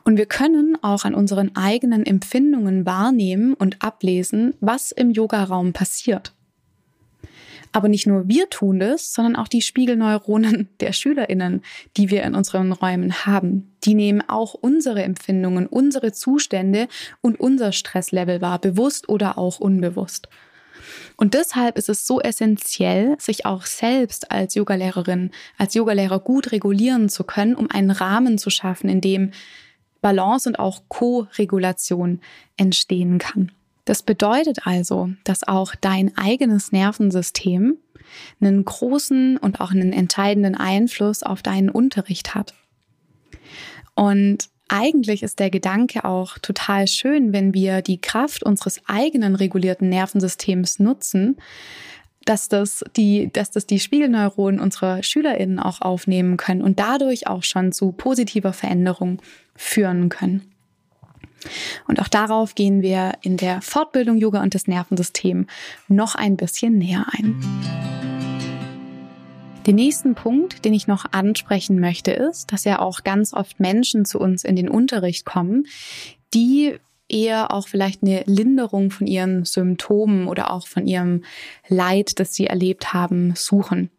Und 0.04 0.18
wir 0.18 0.26
können 0.26 0.78
auch 0.82 1.04
an 1.04 1.14
unseren 1.14 1.56
eigenen 1.56 2.06
Empfindungen 2.06 2.86
wahrnehmen 2.86 3.54
und 3.54 3.84
ablesen, 3.84 4.54
was 4.62 4.92
im 4.92 5.12
Yogaraum 5.12 5.74
passiert. 5.74 6.34
Aber 7.72 7.88
nicht 7.88 8.08
nur 8.08 8.28
wir 8.28 8.50
tun 8.50 8.80
das, 8.80 9.14
sondern 9.14 9.36
auch 9.36 9.48
die 9.48 9.62
Spiegelneuronen 9.62 10.70
der 10.80 10.94
Schülerinnen, 10.94 11.62
die 11.98 12.10
wir 12.10 12.24
in 12.24 12.36
unseren 12.36 12.72
Räumen 12.72 13.26
haben. 13.26 13.72
Die 13.84 13.94
nehmen 13.94 14.24
auch 14.28 14.54
unsere 14.54 15.04
Empfindungen, 15.04 15.68
unsere 15.68 16.12
Zustände 16.12 16.88
und 17.22 17.40
unser 17.40 17.72
Stresslevel 17.72 18.42
wahr, 18.42 18.60
bewusst 18.60 19.10
oder 19.10 19.38
auch 19.38 19.60
unbewusst. 19.60 20.30
Und 21.16 21.34
deshalb 21.34 21.78
ist 21.78 21.90
es 21.90 22.08
so 22.08 22.22
essentiell, 22.22 23.16
sich 23.20 23.46
auch 23.46 23.66
selbst 23.66 24.32
als 24.32 24.56
Yogalehrerin, 24.56 25.32
als 25.58 25.74
Yogalehrer 25.76 26.20
gut 26.20 26.52
regulieren 26.52 27.10
zu 27.10 27.24
können, 27.24 27.56
um 27.56 27.70
einen 27.70 27.92
Rahmen 27.92 28.38
zu 28.38 28.50
schaffen, 28.50 28.90
in 28.90 29.02
dem 29.02 29.32
Balance 30.02 30.48
und 30.48 30.58
auch 30.58 30.84
Co-Regulation 30.88 32.22
entstehen 32.56 33.18
kann. 33.18 33.52
Das 33.90 34.04
bedeutet 34.04 34.68
also, 34.68 35.10
dass 35.24 35.48
auch 35.48 35.74
dein 35.74 36.16
eigenes 36.16 36.72
Nervensystem 36.72 37.76
einen 38.40 38.64
großen 38.64 39.38
und 39.38 39.60
auch 39.62 39.72
einen 39.72 39.94
entscheidenden 39.94 40.54
Einfluss 40.54 41.24
auf 41.24 41.42
deinen 41.42 41.72
Unterricht 41.72 42.36
hat. 42.36 42.54
Und 43.96 44.48
eigentlich 44.68 45.24
ist 45.24 45.40
der 45.40 45.50
Gedanke 45.50 46.06
auch 46.06 46.38
total 46.38 46.86
schön, 46.86 47.34
wenn 47.34 47.56
wir 47.56 47.82
die 47.82 48.00
Kraft 48.00 48.44
unseres 48.44 48.80
eigenen 48.86 49.34
regulierten 49.34 49.90
Nervensystems 49.90 50.78
nutzen, 50.78 51.38
dass 52.26 52.48
das 52.48 52.86
die, 52.96 53.34
dass 53.34 53.50
das 53.50 53.66
die 53.66 53.80
Spiegelneuronen 53.80 54.60
unserer 54.60 55.02
SchülerInnen 55.02 55.58
auch 55.58 55.82
aufnehmen 55.82 56.38
können 56.38 56.62
und 56.62 56.80
dadurch 56.80 57.26
auch 57.26 57.42
schon 57.42 57.72
zu 57.72 57.92
positiver 57.92 58.54
Veränderung 58.54 59.20
führen 59.56 60.10
können. 60.10 60.54
Und 61.88 62.00
auch 62.00 62.08
darauf 62.08 62.56
gehen 62.56 62.82
wir 62.82 63.14
in 63.22 63.38
der 63.38 63.62
Fortbildung 63.62 64.18
Yoga 64.18 64.42
und 64.42 64.56
das 64.56 64.68
Nervensystem 64.68 65.48
noch 65.88 66.16
ein 66.16 66.38
bisschen 66.38 66.78
näher 66.78 67.06
ein. 67.12 67.36
Den 69.66 69.76
nächsten 69.76 70.16
Punkt, 70.16 70.66
den 70.66 70.74
ich 70.74 70.88
noch 70.88 71.06
ansprechen 71.12 71.80
möchte, 71.80 72.12
ist, 72.12 72.52
dass 72.52 72.64
ja 72.64 72.80
auch 72.80 73.04
ganz 73.04 73.34
oft 73.34 73.60
Menschen 73.60 74.06
zu 74.06 74.20
uns 74.20 74.44
in 74.44 74.56
den 74.56 74.70
Unterricht 74.70 75.26
kommen, 75.26 75.68
die 76.34 76.76
eher 77.10 77.52
auch 77.52 77.68
vielleicht 77.68 78.04
eine 78.04 78.24
Linderung 78.26 78.92
von 78.92 79.08
ihren 79.08 79.44
Symptomen 79.46 80.28
oder 80.28 80.52
auch 80.52 80.68
von 80.68 80.88
ihrem 80.88 81.24
Leid, 81.68 82.20
das 82.20 82.34
sie 82.34 82.48
erlebt 82.48 82.94
haben, 82.94 83.34
suchen. 83.36 83.90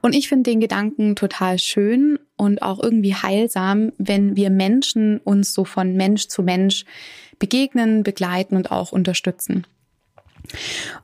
Und 0.00 0.14
ich 0.14 0.28
finde 0.28 0.50
den 0.50 0.60
Gedanken 0.60 1.16
total 1.16 1.58
schön 1.58 2.18
und 2.36 2.62
auch 2.62 2.82
irgendwie 2.82 3.14
heilsam, 3.14 3.92
wenn 3.98 4.36
wir 4.36 4.50
Menschen 4.50 5.18
uns 5.18 5.52
so 5.54 5.64
von 5.64 5.94
Mensch 5.94 6.28
zu 6.28 6.42
Mensch 6.42 6.84
begegnen, 7.38 8.02
begleiten 8.02 8.56
und 8.56 8.70
auch 8.70 8.92
unterstützen. 8.92 9.66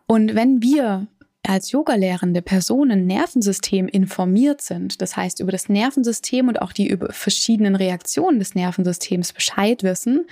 Und 0.07 0.35
wenn 0.35 0.63
wir 0.63 1.07
als 1.43 1.73
Yogalehrende 1.73 2.43
Personen 2.43 3.07
Nervensystem 3.07 3.89
informiert 3.89 4.61
sind, 4.61 5.01
das 5.01 5.17
heißt 5.17 5.41
über 5.41 5.53
das 5.53 5.69
Nervensystem 5.69 6.49
und 6.49 6.61
auch 6.61 6.73
die 6.73 6.87
über 6.87 7.13
verschiedenen 7.13 7.77
Reaktionen 7.77 8.39
des 8.39 8.55
Nervensystems 8.55 9.33
Bescheid 9.33 9.83
wissen, 9.83 10.27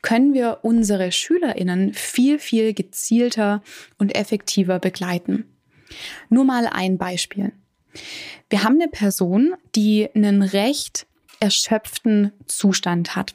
können 0.00 0.32
wir 0.32 0.60
unsere 0.62 1.12
Schülerinnen 1.12 1.92
viel, 1.92 2.38
viel 2.38 2.72
gezielter 2.72 3.62
und 3.98 4.16
effektiver 4.16 4.78
begleiten. 4.78 5.44
Nur 6.30 6.44
mal 6.44 6.66
ein 6.66 6.96
Beispiel. 6.96 7.52
Wir 8.50 8.64
haben 8.64 8.80
eine 8.80 8.88
Person, 8.88 9.54
die 9.74 10.08
einen 10.14 10.42
recht 10.42 11.06
erschöpften 11.40 12.32
Zustand 12.46 13.16
hat. 13.16 13.34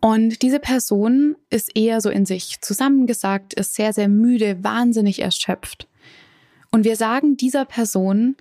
Und 0.00 0.42
diese 0.42 0.60
Person 0.60 1.36
ist 1.50 1.76
eher 1.76 2.00
so 2.00 2.10
in 2.10 2.26
sich 2.26 2.60
zusammengesagt, 2.60 3.54
ist 3.54 3.74
sehr, 3.74 3.92
sehr 3.92 4.08
müde, 4.08 4.62
wahnsinnig 4.62 5.20
erschöpft. 5.20 5.88
Und 6.70 6.84
wir 6.84 6.96
sagen 6.96 7.36
dieser 7.36 7.64
Person, 7.64 8.36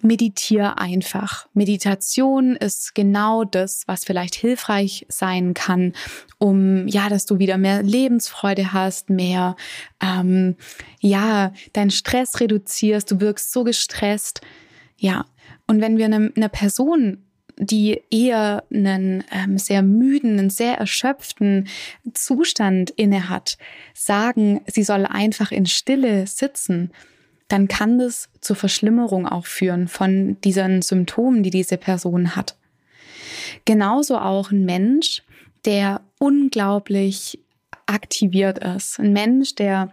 meditiere 0.00 0.78
einfach. 0.78 1.48
Meditation 1.54 2.56
ist 2.56 2.94
genau 2.94 3.44
das, 3.44 3.82
was 3.86 4.04
vielleicht 4.04 4.34
hilfreich 4.34 5.06
sein 5.08 5.54
kann, 5.54 5.92
um 6.38 6.86
ja, 6.86 7.08
dass 7.08 7.26
du 7.26 7.38
wieder 7.38 7.58
mehr 7.58 7.82
Lebensfreude 7.82 8.72
hast, 8.72 9.10
mehr 9.10 9.56
ähm, 10.00 10.56
ja, 11.00 11.52
deinen 11.72 11.90
Stress 11.90 12.40
reduzierst, 12.40 13.10
du 13.10 13.20
wirkst 13.20 13.52
so 13.52 13.64
gestresst. 13.64 14.40
Ja, 14.96 15.26
und 15.66 15.80
wenn 15.80 15.96
wir 15.98 16.06
einer 16.06 16.30
eine 16.34 16.48
Person 16.48 17.24
die 17.60 18.00
eher 18.10 18.64
einen 18.72 19.24
ähm, 19.32 19.58
sehr 19.58 19.82
müden, 19.82 20.38
einen 20.38 20.50
sehr 20.50 20.78
erschöpften 20.78 21.68
Zustand 22.14 22.90
inne 22.90 23.28
hat, 23.28 23.58
sagen, 23.94 24.60
sie 24.66 24.84
soll 24.84 25.06
einfach 25.06 25.50
in 25.50 25.66
Stille 25.66 26.26
sitzen, 26.26 26.92
dann 27.48 27.66
kann 27.66 27.98
das 27.98 28.28
zur 28.40 28.56
Verschlimmerung 28.56 29.26
auch 29.26 29.46
führen 29.46 29.88
von 29.88 30.40
diesen 30.42 30.82
Symptomen, 30.82 31.42
die 31.42 31.50
diese 31.50 31.78
Person 31.78 32.36
hat. 32.36 32.56
Genauso 33.64 34.18
auch 34.18 34.50
ein 34.50 34.64
Mensch, 34.64 35.22
der 35.64 36.02
unglaublich 36.18 37.38
aktiviert 37.86 38.58
ist. 38.58 38.98
Ein 38.98 39.12
Mensch, 39.12 39.54
der 39.54 39.92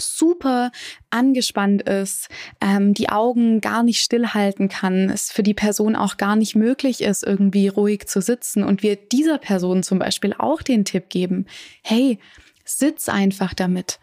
super 0.00 0.70
angespannt 1.10 1.82
ist, 1.82 2.28
ähm, 2.60 2.94
die 2.94 3.08
Augen 3.08 3.60
gar 3.60 3.82
nicht 3.82 4.00
stillhalten 4.00 4.68
kann, 4.68 5.10
es 5.10 5.32
für 5.32 5.42
die 5.42 5.54
Person 5.54 5.96
auch 5.96 6.16
gar 6.16 6.36
nicht 6.36 6.54
möglich 6.54 7.02
ist, 7.02 7.24
irgendwie 7.24 7.68
ruhig 7.68 8.06
zu 8.06 8.20
sitzen 8.20 8.62
und 8.62 8.82
wir 8.82 8.96
dieser 8.96 9.38
Person 9.38 9.82
zum 9.82 9.98
Beispiel 9.98 10.34
auch 10.38 10.62
den 10.62 10.84
Tipp 10.84 11.08
geben, 11.08 11.46
hey, 11.82 12.18
sitz 12.64 13.08
einfach 13.08 13.54
damit. 13.54 13.98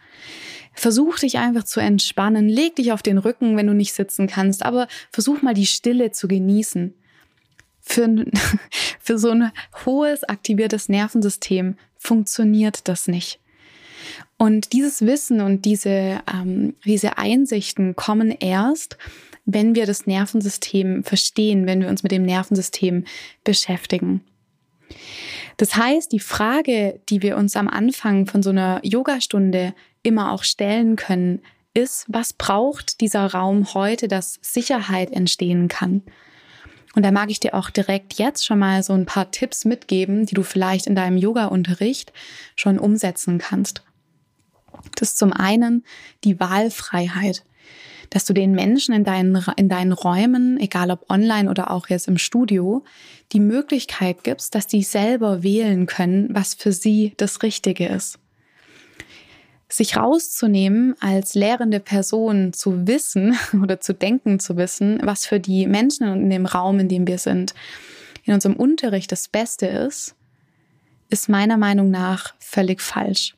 Versuch 0.75 1.19
dich 1.19 1.37
einfach 1.37 1.63
zu 1.63 1.79
entspannen, 1.79 2.49
leg 2.49 2.75
dich 2.75 2.91
auf 2.91 3.01
den 3.01 3.17
Rücken, 3.17 3.57
wenn 3.57 3.67
du 3.67 3.73
nicht 3.73 3.93
sitzen 3.93 4.27
kannst, 4.27 4.63
aber 4.63 4.87
versuch 5.11 5.41
mal 5.41 5.53
die 5.53 5.65
Stille 5.65 6.11
zu 6.11 6.27
genießen. 6.27 6.93
Für, 7.81 8.25
für 8.99 9.17
so 9.17 9.29
ein 9.29 9.51
hohes 9.85 10.23
aktiviertes 10.23 10.89
Nervensystem 10.89 11.77
funktioniert 11.97 12.87
das 12.87 13.07
nicht. 13.07 13.39
Und 14.37 14.73
dieses 14.73 15.01
Wissen 15.05 15.41
und 15.41 15.65
diese, 15.65 16.19
ähm, 16.31 16.75
diese 16.83 17.17
Einsichten 17.17 17.95
kommen 17.95 18.31
erst, 18.31 18.97
wenn 19.45 19.75
wir 19.75 19.85
das 19.85 20.07
Nervensystem 20.07 21.03
verstehen, 21.03 21.67
wenn 21.67 21.81
wir 21.81 21.89
uns 21.89 22.03
mit 22.03 22.11
dem 22.11 22.23
Nervensystem 22.23 23.05
beschäftigen. 23.43 24.21
Das 25.57 25.75
heißt, 25.75 26.11
die 26.11 26.19
Frage, 26.19 26.99
die 27.09 27.21
wir 27.21 27.37
uns 27.37 27.55
am 27.55 27.67
Anfang 27.67 28.25
von 28.25 28.43
so 28.43 28.49
einer 28.49 28.81
Yogastunde 28.83 29.73
immer 30.05 30.31
auch 30.31 30.43
stellen 30.43 30.95
können, 30.95 31.41
ist, 31.73 32.05
was 32.07 32.33
braucht 32.33 33.01
dieser 33.01 33.25
Raum 33.25 33.73
heute, 33.73 34.07
dass 34.07 34.39
Sicherheit 34.41 35.11
entstehen 35.11 35.67
kann? 35.67 36.03
Und 36.95 37.03
da 37.03 37.11
mag 37.11 37.29
ich 37.29 37.41
dir 37.41 37.53
auch 37.53 37.69
direkt 37.69 38.13
jetzt 38.13 38.45
schon 38.45 38.59
mal 38.59 38.81
so 38.81 38.93
ein 38.93 39.05
paar 39.05 39.29
Tipps 39.29 39.65
mitgeben, 39.65 40.25
die 40.25 40.33
du 40.33 40.43
vielleicht 40.43 40.87
in 40.87 40.95
deinem 40.95 41.17
Yoga-Unterricht 41.17 42.13
schon 42.55 42.79
umsetzen 42.79 43.37
kannst. 43.37 43.83
Das 44.95 45.09
ist 45.09 45.17
zum 45.17 45.33
einen 45.33 45.83
die 46.23 46.39
Wahlfreiheit, 46.39 47.43
dass 48.11 48.23
du 48.23 48.33
den 48.33 48.53
Menschen 48.53 48.95
in 48.95 49.03
deinen, 49.03 49.43
in 49.57 49.67
deinen 49.67 49.91
Räumen, 49.91 50.57
egal 50.57 50.91
ob 50.91 51.09
online 51.09 51.49
oder 51.49 51.71
auch 51.71 51.89
jetzt 51.89 52.07
im 52.07 52.17
Studio, 52.17 52.85
die 53.33 53.41
Möglichkeit 53.41 54.23
gibst, 54.23 54.55
dass 54.55 54.67
die 54.67 54.83
selber 54.83 55.43
wählen 55.43 55.87
können, 55.87 56.29
was 56.33 56.53
für 56.53 56.71
sie 56.71 57.13
das 57.17 57.43
Richtige 57.43 57.87
ist 57.87 58.19
sich 59.67 59.97
rauszunehmen, 59.97 60.95
als 60.99 61.33
lehrende 61.33 61.79
Person 61.79 62.53
zu 62.53 62.87
wissen 62.87 63.37
oder 63.61 63.79
zu 63.79 63.93
denken 63.93 64.39
zu 64.39 64.57
wissen, 64.57 64.99
was 65.03 65.25
für 65.25 65.39
die 65.39 65.67
Menschen 65.67 66.07
in 66.07 66.29
dem 66.29 66.45
Raum, 66.45 66.79
in 66.79 66.89
dem 66.89 67.07
wir 67.07 67.17
sind, 67.17 67.53
in 68.23 68.33
unserem 68.33 68.55
Unterricht 68.55 69.11
das 69.11 69.27
Beste 69.27 69.67
ist, 69.67 70.15
ist 71.09 71.29
meiner 71.29 71.57
Meinung 71.57 71.91
nach 71.91 72.33
völlig 72.39 72.81
falsch. 72.81 73.35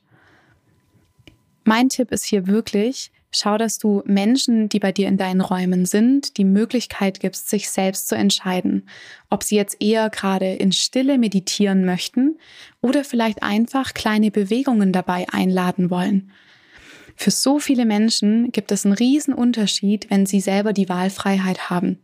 Mein 1.64 1.90
Tipp 1.90 2.12
ist 2.12 2.24
hier 2.24 2.48
wirklich, 2.48 3.12
Schau, 3.30 3.58
dass 3.58 3.78
du 3.78 4.04
Menschen, 4.06 4.70
die 4.70 4.80
bei 4.80 4.94
dir 4.94 5.10
in 5.10 5.18
deinen 5.18 5.42
Räumen 5.42 5.86
sind, 5.86 6.38
die 6.38 6.46
Möglichkeit 6.46 7.20
gibst, 7.20 7.50
sich 7.50 7.70
selbst 7.70 8.08
zu 8.08 8.16
entscheiden, 8.16 8.88
ob 9.30 9.44
sie 9.44 9.58
jetzt 9.58 9.82
eher 9.82 10.10
gerade 10.10 10.54
in 10.54 10.72
Stille 10.72 11.18
meditieren 11.18 11.84
möchten 11.86 12.38
oder 12.82 13.04
vielleicht 13.04 13.44
einfach 13.44 13.94
kleine 13.94 14.32
Bewegungen 14.32 14.94
dabei 14.94 15.26
einladen 15.32 15.90
wollen. 15.90 16.32
Für 17.18 17.32
so 17.32 17.60
viele 17.60 17.86
Menschen 17.86 18.52
gibt 18.52 18.72
es 18.72 18.86
einen 18.86 18.94
riesen 18.94 19.34
Unterschied, 19.34 20.10
wenn 20.10 20.26
sie 20.26 20.40
selber 20.40 20.72
die 20.72 20.90
Wahlfreiheit 20.90 21.70
haben. 21.70 22.00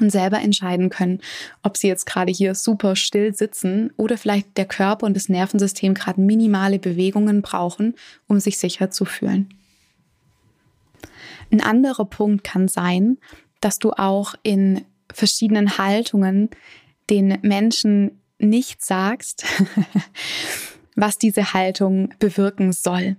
und 0.00 0.10
selber 0.10 0.38
entscheiden 0.40 0.90
können, 0.90 1.20
ob 1.64 1.76
sie 1.76 1.88
jetzt 1.88 2.06
gerade 2.06 2.30
hier 2.30 2.54
super 2.54 2.94
still 2.94 3.34
sitzen 3.34 3.90
oder 3.96 4.16
vielleicht 4.16 4.56
der 4.56 4.66
Körper 4.66 5.06
und 5.06 5.16
das 5.16 5.28
Nervensystem 5.28 5.94
gerade 5.94 6.20
minimale 6.20 6.78
Bewegungen 6.78 7.42
brauchen, 7.42 7.96
um 8.28 8.38
sich 8.38 8.58
sicher 8.58 8.90
zu 8.90 9.04
fühlen. 9.06 9.57
Ein 11.50 11.60
anderer 11.60 12.04
Punkt 12.04 12.44
kann 12.44 12.68
sein, 12.68 13.18
dass 13.60 13.78
du 13.78 13.92
auch 13.92 14.34
in 14.42 14.84
verschiedenen 15.12 15.78
Haltungen 15.78 16.50
den 17.10 17.38
Menschen 17.42 18.20
nicht 18.38 18.84
sagst, 18.84 19.44
was 20.94 21.18
diese 21.18 21.52
Haltung 21.52 22.14
bewirken 22.18 22.72
soll. 22.72 23.16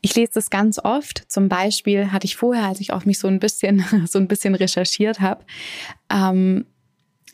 Ich 0.00 0.14
lese 0.14 0.32
das 0.34 0.50
ganz 0.50 0.78
oft. 0.78 1.24
Zum 1.28 1.48
Beispiel 1.48 2.10
hatte 2.10 2.26
ich 2.26 2.36
vorher, 2.36 2.66
als 2.66 2.80
ich 2.80 2.92
auch 2.92 3.04
mich 3.04 3.18
so 3.18 3.28
ein 3.28 3.38
bisschen, 3.38 3.84
so 4.08 4.18
ein 4.18 4.28
bisschen 4.28 4.54
recherchiert 4.54 5.20
habe, 5.20 5.44
ähm, 6.10 6.66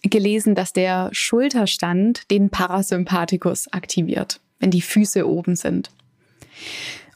gelesen, 0.03 0.55
dass 0.55 0.73
der 0.73 1.09
Schulterstand 1.13 2.31
den 2.31 2.51
Parasympathikus 2.51 3.73
aktiviert, 3.73 4.41
wenn 4.61 4.71
die 4.71 4.83
Füße 4.83 5.27
oben 5.27 5.57
sind. 5.57 5.91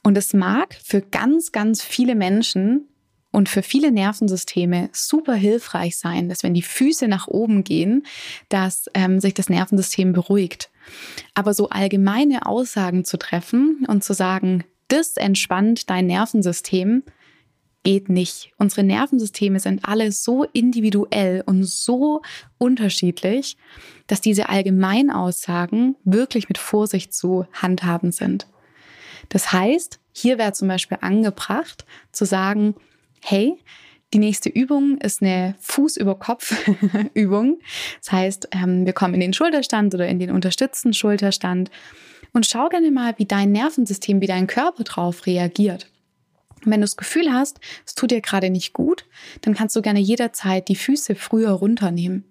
Und 0.03 0.19
es 0.19 0.35
mag 0.35 0.77
für 0.83 1.01
ganz, 1.01 1.53
ganz 1.53 1.83
viele 1.83 2.15
Menschen 2.15 2.89
und 3.31 3.49
für 3.49 3.63
viele 3.63 3.91
Nervensysteme 3.91 4.91
super 4.93 5.35
hilfreich 5.35 5.97
sein, 5.97 6.29
dass 6.29 6.43
wenn 6.43 6.55
die 6.55 6.63
Füße 6.63 7.09
nach 7.09 7.29
oben 7.29 7.65
gehen, 7.65 8.05
dass 8.49 8.91
ähm, 8.95 9.21
sich 9.21 9.35
das 9.35 9.49
Nervensystem 9.49 10.13
beruhigt. 10.13 10.71
Aber 11.35 11.55
so 11.55 11.69
allgemeine 11.69 12.47
Aussagen 12.47 13.05
zu 13.05 13.17
treffen 13.17 13.87
und 13.89 14.05
zu 14.05 14.13
sagen, 14.13 14.65
das 14.89 15.17
entspannt 15.17 15.89
dein 15.89 16.07
Nervensystem, 16.07 17.05
geht 17.85 18.09
nicht. 18.09 18.53
Unsere 18.59 18.85
Nervensysteme 18.85 19.59
sind 19.59 19.85
alle 19.85 20.13
so 20.13 20.45
individuell 20.53 21.43
und 21.47 21.65
so 21.65 22.23
unterschiedlich, 22.59 23.57
dass 24.07 24.21
diese 24.21 24.49
Allgemeinaussagen 24.49 25.97
wirklich 26.05 26.49
mit 26.49 26.59
Vorsicht 26.59 27.13
zu 27.13 27.47
handhaben 27.53 28.13
sind. 28.13 28.47
Das 29.29 29.53
heißt, 29.53 29.99
hier 30.13 30.39
wäre 30.39 30.53
zum 30.53 30.69
Beispiel 30.69 30.99
angebracht 31.01 31.85
zu 32.13 32.25
sagen, 32.25 32.75
hey, 33.23 33.59
die 34.13 34.19
nächste 34.19 34.51
Übung 34.51 34.99
ist 34.99 35.23
eine 35.23 35.55
Fuß 35.61 35.97
über 35.97 36.19
Kopf 36.19 36.55
Übung. 37.15 37.61
Das 38.01 38.13
heißt, 38.13 38.49
ähm, 38.53 38.85
wir 38.85 38.93
kommen 38.93 39.15
in 39.15 39.21
den 39.21 39.33
Schulterstand 39.33 39.95
oder 39.95 40.07
in 40.07 40.19
den 40.19 40.31
unterstützten 40.31 40.93
Schulterstand 40.93 41.71
und 42.33 42.47
schau 42.47 42.69
gerne 42.69 42.91
mal, 42.91 43.15
wie 43.19 43.27
dein 43.27 43.53
Nervensystem, 43.53 44.21
wie 44.21 44.27
dein 44.27 44.47
Körper 44.47 44.85
drauf 44.85 45.27
reagiert. 45.27 45.91
Und 46.65 46.71
wenn 46.71 46.81
du 46.81 46.85
das 46.85 46.97
Gefühl 46.97 47.33
hast, 47.33 47.61
es 47.87 47.95
tut 47.95 48.11
dir 48.11 48.21
gerade 48.21 48.51
nicht 48.51 48.73
gut, 48.73 49.07
dann 49.41 49.55
kannst 49.55 49.75
du 49.77 49.83
gerne 49.83 50.01
jederzeit 50.01 50.69
die 50.69 50.77
Füße 50.77 51.15
früher 51.15 51.51
runternehmen. 51.51 52.25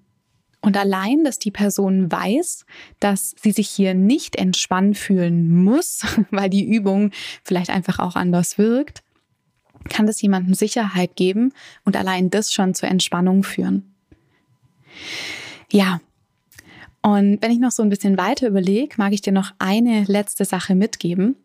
Und 0.61 0.77
allein, 0.77 1.23
dass 1.23 1.39
die 1.39 1.51
Person 1.51 2.11
weiß, 2.11 2.65
dass 2.99 3.35
sie 3.41 3.51
sich 3.51 3.67
hier 3.67 3.95
nicht 3.95 4.35
entspannt 4.35 4.97
fühlen 4.97 5.63
muss, 5.63 6.01
weil 6.31 6.49
die 6.49 6.65
Übung 6.65 7.11
vielleicht 7.43 7.71
einfach 7.71 7.99
auch 7.99 8.15
anders 8.15 8.57
wirkt, 8.57 9.01
kann 9.89 10.05
das 10.05 10.21
jemandem 10.21 10.53
Sicherheit 10.53 11.15
geben 11.15 11.53
und 11.83 11.95
allein 11.97 12.29
das 12.29 12.53
schon 12.53 12.75
zur 12.75 12.89
Entspannung 12.89 13.43
führen. 13.43 13.95
Ja, 15.71 15.99
und 17.01 17.41
wenn 17.41 17.51
ich 17.51 17.59
noch 17.59 17.71
so 17.71 17.81
ein 17.81 17.89
bisschen 17.89 18.17
weiter 18.17 18.47
überlege, 18.47 18.95
mag 18.97 19.13
ich 19.13 19.21
dir 19.21 19.33
noch 19.33 19.53
eine 19.57 20.03
letzte 20.03 20.45
Sache 20.45 20.75
mitgeben. 20.75 21.35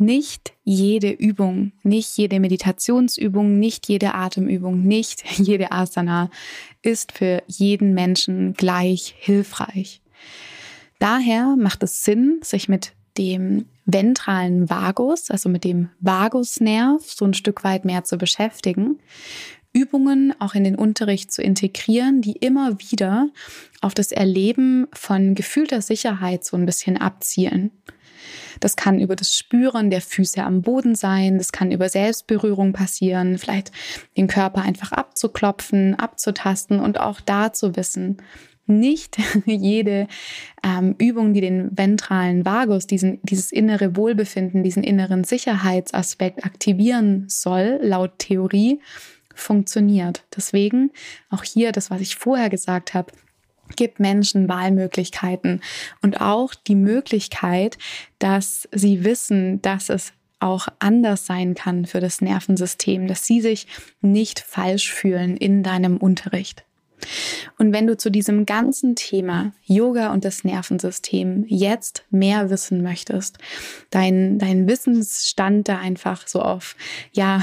Nicht 0.00 0.52
jede 0.62 1.10
Übung, 1.10 1.72
nicht 1.82 2.16
jede 2.16 2.38
Meditationsübung, 2.38 3.58
nicht 3.58 3.88
jede 3.88 4.14
Atemübung, 4.14 4.82
nicht 4.82 5.24
jede 5.38 5.72
Asana 5.72 6.30
ist 6.82 7.12
für 7.12 7.42
jeden 7.48 7.94
Menschen 7.94 8.54
gleich 8.54 9.14
hilfreich. 9.18 10.00
Daher 11.00 11.56
macht 11.56 11.82
es 11.82 12.04
Sinn, 12.04 12.38
sich 12.42 12.68
mit 12.68 12.92
dem 13.18 13.66
ventralen 13.84 14.70
Vagus, 14.70 15.30
also 15.30 15.48
mit 15.48 15.64
dem 15.64 15.88
Vagusnerv, 16.00 17.02
so 17.02 17.24
ein 17.24 17.34
Stück 17.34 17.64
weit 17.64 17.84
mehr 17.84 18.04
zu 18.04 18.18
beschäftigen. 18.18 18.98
Übungen 19.72 20.32
auch 20.38 20.54
in 20.54 20.64
den 20.64 20.76
Unterricht 20.76 21.32
zu 21.32 21.42
integrieren, 21.42 22.22
die 22.22 22.32
immer 22.32 22.78
wieder 22.80 23.28
auf 23.80 23.94
das 23.94 24.12
Erleben 24.12 24.86
von 24.92 25.34
gefühlter 25.34 25.82
Sicherheit 25.82 26.44
so 26.44 26.56
ein 26.56 26.66
bisschen 26.66 26.96
abzielen. 26.96 27.70
Das 28.60 28.76
kann 28.76 28.98
über 28.98 29.16
das 29.16 29.36
Spüren 29.36 29.90
der 29.90 30.00
Füße 30.00 30.42
am 30.42 30.62
Boden 30.62 30.94
sein, 30.94 31.38
das 31.38 31.52
kann 31.52 31.70
über 31.70 31.88
Selbstberührung 31.88 32.72
passieren, 32.72 33.38
vielleicht 33.38 33.72
den 34.16 34.26
Körper 34.26 34.62
einfach 34.62 34.92
abzuklopfen, 34.92 35.94
abzutasten 35.94 36.80
und 36.80 37.00
auch 37.00 37.20
da 37.20 37.52
zu 37.52 37.76
wissen, 37.76 38.18
nicht 38.68 39.16
jede 39.46 40.06
ähm, 40.62 40.94
Übung, 40.98 41.32
die 41.32 41.40
den 41.40 41.76
ventralen 41.76 42.44
Vagus, 42.44 42.86
diesen, 42.86 43.18
dieses 43.22 43.50
innere 43.50 43.96
Wohlbefinden, 43.96 44.62
diesen 44.62 44.84
inneren 44.84 45.24
Sicherheitsaspekt 45.24 46.44
aktivieren 46.44 47.24
soll, 47.28 47.80
laut 47.82 48.18
Theorie, 48.18 48.80
funktioniert. 49.34 50.24
Deswegen 50.36 50.90
auch 51.30 51.44
hier 51.44 51.72
das, 51.72 51.90
was 51.90 52.00
ich 52.00 52.16
vorher 52.16 52.50
gesagt 52.50 52.94
habe, 52.94 53.12
gibt 53.76 54.00
Menschen 54.00 54.48
Wahlmöglichkeiten 54.48 55.60
und 56.02 56.20
auch 56.20 56.54
die 56.54 56.74
Möglichkeit, 56.74 57.78
dass 58.18 58.68
sie 58.72 59.04
wissen, 59.04 59.62
dass 59.62 59.88
es 59.88 60.12
auch 60.40 60.68
anders 60.78 61.26
sein 61.26 61.54
kann 61.54 61.86
für 61.86 62.00
das 62.00 62.20
Nervensystem, 62.20 63.08
dass 63.08 63.26
sie 63.26 63.40
sich 63.40 63.66
nicht 64.00 64.40
falsch 64.40 64.92
fühlen 64.92 65.36
in 65.36 65.62
deinem 65.62 65.96
Unterricht. 65.96 66.64
Und 67.58 67.72
wenn 67.72 67.86
du 67.86 67.96
zu 67.96 68.10
diesem 68.10 68.46
ganzen 68.46 68.94
Thema 68.94 69.52
Yoga 69.64 70.12
und 70.12 70.24
das 70.24 70.44
Nervensystem 70.44 71.44
jetzt 71.48 72.04
mehr 72.10 72.50
wissen 72.50 72.82
möchtest, 72.82 73.38
dein, 73.90 74.38
dein 74.38 74.68
Wissensstand 74.68 75.68
da 75.68 75.78
einfach 75.78 76.26
so 76.26 76.40
auf, 76.42 76.76
ja, 77.12 77.42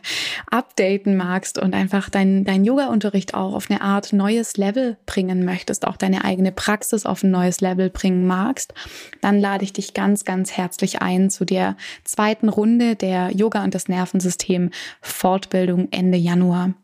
updaten 0.50 1.16
magst 1.16 1.58
und 1.58 1.74
einfach 1.74 2.08
dein, 2.08 2.44
dein 2.44 2.64
Yoga-Unterricht 2.64 3.34
auch 3.34 3.54
auf 3.54 3.70
eine 3.70 3.80
Art 3.80 4.12
neues 4.12 4.56
Level 4.56 4.96
bringen 5.06 5.44
möchtest, 5.44 5.86
auch 5.86 5.96
deine 5.96 6.24
eigene 6.24 6.52
Praxis 6.52 7.06
auf 7.06 7.22
ein 7.22 7.30
neues 7.30 7.60
Level 7.60 7.90
bringen 7.90 8.26
magst, 8.26 8.74
dann 9.20 9.40
lade 9.40 9.64
ich 9.64 9.72
dich 9.72 9.94
ganz, 9.94 10.24
ganz 10.24 10.52
herzlich 10.52 11.02
ein 11.02 11.30
zu 11.30 11.44
der 11.44 11.76
zweiten 12.04 12.48
Runde 12.48 12.96
der 12.96 13.30
Yoga 13.30 13.64
und 13.64 13.74
das 13.74 13.88
Nervensystem 13.88 14.70
Fortbildung 15.00 15.88
Ende 15.90 16.18
Januar. 16.18 16.74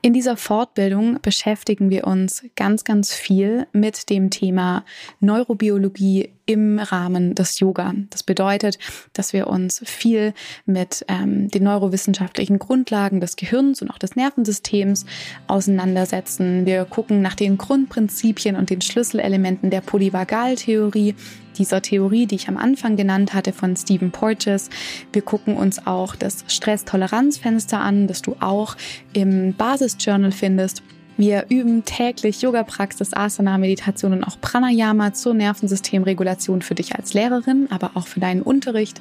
In 0.00 0.12
dieser 0.12 0.36
Fortbildung 0.36 1.20
beschäftigen 1.20 1.90
wir 1.90 2.06
uns 2.06 2.44
ganz, 2.56 2.84
ganz 2.84 3.14
viel 3.14 3.66
mit 3.72 4.10
dem 4.10 4.30
Thema 4.30 4.84
Neurobiologie 5.20 6.30
im 6.46 6.78
Rahmen 6.78 7.34
des 7.34 7.60
Yoga. 7.60 7.94
Das 8.10 8.22
bedeutet, 8.22 8.78
dass 9.12 9.32
wir 9.32 9.46
uns 9.46 9.82
viel 9.84 10.34
mit 10.66 11.04
ähm, 11.08 11.48
den 11.48 11.64
neurowissenschaftlichen 11.64 12.58
Grundlagen 12.58 13.20
des 13.20 13.36
Gehirns 13.36 13.82
und 13.82 13.90
auch 13.90 13.98
des 13.98 14.16
Nervensystems 14.16 15.06
auseinandersetzen. 15.46 16.66
Wir 16.66 16.84
gucken 16.84 17.22
nach 17.22 17.34
den 17.34 17.58
Grundprinzipien 17.58 18.56
und 18.56 18.70
den 18.70 18.80
Schlüsselelementen 18.80 19.70
der 19.70 19.80
Polyvagaltheorie, 19.80 21.14
dieser 21.58 21.82
Theorie, 21.82 22.26
die 22.26 22.36
ich 22.36 22.48
am 22.48 22.56
Anfang 22.56 22.96
genannt 22.96 23.34
hatte 23.34 23.52
von 23.52 23.76
Stephen 23.76 24.10
Porges. 24.10 24.70
Wir 25.12 25.22
gucken 25.22 25.56
uns 25.56 25.86
auch 25.86 26.16
das 26.16 26.44
Stresstoleranzfenster 26.48 27.78
an, 27.78 28.06
das 28.06 28.22
du 28.22 28.36
auch 28.40 28.76
im 29.12 29.54
Basisjournal 29.54 30.32
findest. 30.32 30.82
Wir 31.22 31.46
üben 31.50 31.84
täglich 31.84 32.42
Yoga-Praxis, 32.42 33.14
Asana, 33.14 33.56
Meditation 33.56 34.12
und 34.12 34.24
auch 34.24 34.40
Pranayama 34.40 35.14
zur 35.14 35.34
Nervensystemregulation 35.34 36.62
für 36.62 36.74
dich 36.74 36.96
als 36.96 37.14
Lehrerin, 37.14 37.68
aber 37.70 37.92
auch 37.94 38.08
für 38.08 38.18
deinen 38.18 38.42
Unterricht. 38.42 39.00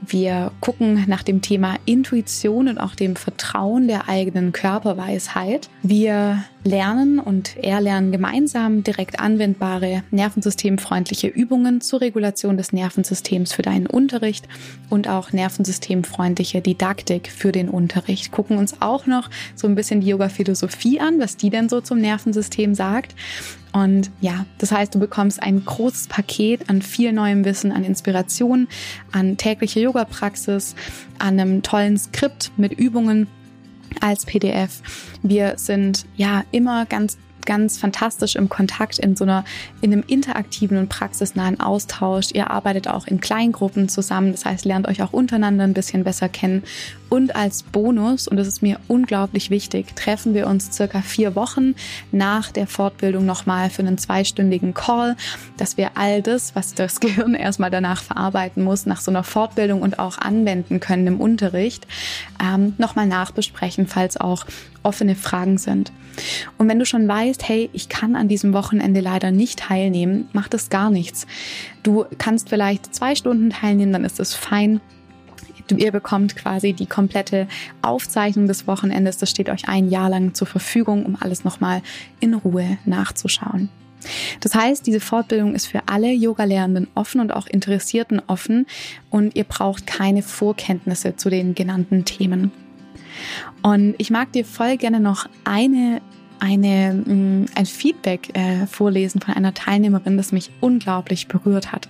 Wir 0.00 0.50
gucken 0.60 1.04
nach 1.06 1.22
dem 1.22 1.42
Thema 1.42 1.76
Intuition 1.84 2.66
und 2.66 2.78
auch 2.78 2.96
dem 2.96 3.14
Vertrauen 3.14 3.86
der 3.86 4.08
eigenen 4.08 4.50
Körperweisheit. 4.50 5.70
Wir 5.84 6.42
lernen 6.64 7.18
und 7.18 7.56
erlernen 7.56 8.10
gemeinsam 8.10 8.82
direkt 8.82 9.20
anwendbare 9.20 10.02
nervensystemfreundliche 10.10 11.28
Übungen 11.28 11.80
zur 11.80 12.00
Regulation 12.00 12.56
des 12.56 12.72
Nervensystems 12.72 13.52
für 13.52 13.62
deinen 13.62 13.86
Unterricht 13.86 14.48
und 14.90 15.08
auch 15.08 15.32
nervensystemfreundliche 15.32 16.60
Didaktik 16.60 17.30
für 17.30 17.52
den 17.52 17.68
Unterricht. 17.68 18.32
Gucken 18.32 18.58
uns 18.58 18.80
auch 18.80 19.06
noch 19.06 19.30
so 19.54 19.68
ein 19.68 19.74
bisschen 19.74 20.00
die 20.00 20.08
Yoga-Philosophie 20.08 21.00
an, 21.00 21.20
was 21.20 21.36
die 21.36 21.50
denn 21.50 21.68
so 21.68 21.80
zum 21.80 22.00
Nervensystem 22.00 22.74
sagt 22.74 23.14
und 23.74 24.12
ja, 24.20 24.46
das 24.58 24.70
heißt, 24.70 24.94
du 24.94 25.00
bekommst 25.00 25.42
ein 25.42 25.64
großes 25.64 26.06
Paket 26.06 26.70
an 26.70 26.80
viel 26.80 27.12
neuem 27.12 27.44
Wissen, 27.44 27.72
an 27.72 27.82
Inspiration, 27.82 28.68
an 29.10 29.36
tägliche 29.36 29.80
Yoga-Praxis, 29.80 30.76
an 31.18 31.40
einem 31.40 31.62
tollen 31.62 31.98
Skript 31.98 32.52
mit 32.56 32.72
Übungen 32.72 33.26
als 34.00 34.24
PDF. 34.24 34.82
Wir 35.22 35.54
sind 35.56 36.06
ja 36.16 36.44
immer 36.50 36.86
ganz 36.86 37.18
ganz 37.46 37.78
fantastisch 37.78 38.36
im 38.36 38.48
Kontakt 38.48 38.98
in 38.98 39.16
so 39.16 39.24
einer, 39.24 39.44
in 39.80 39.92
einem 39.92 40.04
interaktiven 40.06 40.78
und 40.78 40.88
praxisnahen 40.88 41.60
Austausch. 41.60 42.28
Ihr 42.32 42.50
arbeitet 42.50 42.88
auch 42.88 43.06
in 43.06 43.20
Kleingruppen 43.20 43.88
zusammen. 43.88 44.32
Das 44.32 44.44
heißt, 44.44 44.64
lernt 44.64 44.88
euch 44.88 45.02
auch 45.02 45.12
untereinander 45.12 45.64
ein 45.64 45.74
bisschen 45.74 46.04
besser 46.04 46.28
kennen. 46.28 46.62
Und 47.14 47.36
als 47.36 47.62
Bonus, 47.62 48.26
und 48.26 48.38
das 48.38 48.48
ist 48.48 48.60
mir 48.60 48.80
unglaublich 48.88 49.48
wichtig, 49.48 49.94
treffen 49.94 50.34
wir 50.34 50.48
uns 50.48 50.72
circa 50.72 51.00
vier 51.00 51.36
Wochen 51.36 51.76
nach 52.10 52.50
der 52.50 52.66
Fortbildung 52.66 53.24
nochmal 53.24 53.70
für 53.70 53.82
einen 53.82 53.98
zweistündigen 53.98 54.74
Call, 54.74 55.16
dass 55.56 55.76
wir 55.76 55.92
all 55.94 56.22
das, 56.22 56.56
was 56.56 56.74
das 56.74 56.98
Gehirn 57.04 57.34
erstmal 57.34 57.70
danach 57.70 58.02
verarbeiten 58.02 58.64
muss, 58.64 58.86
nach 58.86 59.00
so 59.00 59.12
einer 59.12 59.22
Fortbildung 59.22 59.82
und 59.82 59.98
auch 59.98 60.18
anwenden 60.18 60.80
können 60.80 61.06
im 61.06 61.20
Unterricht, 61.20 61.86
ähm, 62.42 62.74
nochmal 62.78 63.06
nachbesprechen, 63.06 63.86
falls 63.86 64.16
auch 64.16 64.44
offene 64.82 65.14
Fragen 65.14 65.58
sind. 65.58 65.92
Und 66.58 66.68
wenn 66.68 66.78
du 66.78 66.86
schon 66.86 67.06
weißt, 67.06 67.48
hey, 67.48 67.70
ich 67.72 67.88
kann 67.88 68.16
an 68.16 68.28
diesem 68.28 68.52
Wochenende 68.52 69.00
leider 69.00 69.30
nicht 69.30 69.60
teilnehmen, 69.60 70.28
macht 70.32 70.54
es 70.54 70.70
gar 70.70 70.90
nichts. 70.90 71.26
Du 71.82 72.04
kannst 72.18 72.48
vielleicht 72.48 72.94
zwei 72.94 73.14
Stunden 73.14 73.50
teilnehmen, 73.50 73.92
dann 73.92 74.04
ist 74.04 74.20
es 74.20 74.34
fein. 74.34 74.80
Ihr 75.74 75.92
bekommt 75.92 76.36
quasi 76.36 76.74
die 76.74 76.86
komplette 76.86 77.48
Aufzeichnung 77.80 78.46
des 78.46 78.66
Wochenendes. 78.66 79.16
Das 79.16 79.30
steht 79.30 79.48
euch 79.48 79.68
ein 79.68 79.88
Jahr 79.88 80.10
lang 80.10 80.34
zur 80.34 80.46
Verfügung, 80.46 81.06
um 81.06 81.16
alles 81.18 81.44
nochmal 81.44 81.80
in 82.20 82.34
Ruhe 82.34 82.76
nachzuschauen. 82.84 83.70
Das 84.40 84.54
heißt, 84.54 84.86
diese 84.86 85.00
Fortbildung 85.00 85.54
ist 85.54 85.66
für 85.66 85.80
alle 85.86 86.12
Yoga-Lehrenden 86.12 86.88
offen 86.94 87.20
und 87.22 87.32
auch 87.32 87.46
Interessierten 87.46 88.20
offen 88.26 88.66
und 89.08 89.34
ihr 89.34 89.44
braucht 89.44 89.86
keine 89.86 90.22
Vorkenntnisse 90.22 91.16
zu 91.16 91.30
den 91.30 91.54
genannten 91.54 92.04
Themen. 92.04 92.52
Und 93.62 93.94
ich 93.98 94.10
mag 94.10 94.32
dir 94.32 94.44
voll 94.44 94.76
gerne 94.76 95.00
noch 95.00 95.26
eine 95.44 96.00
eine, 96.40 96.92
mm, 96.94 97.46
ein 97.54 97.66
Feedback 97.66 98.36
äh, 98.36 98.66
vorlesen 98.66 99.20
von 99.20 99.34
einer 99.34 99.54
Teilnehmerin, 99.54 100.16
das 100.16 100.32
mich 100.32 100.50
unglaublich 100.60 101.28
berührt 101.28 101.72
hat. 101.72 101.88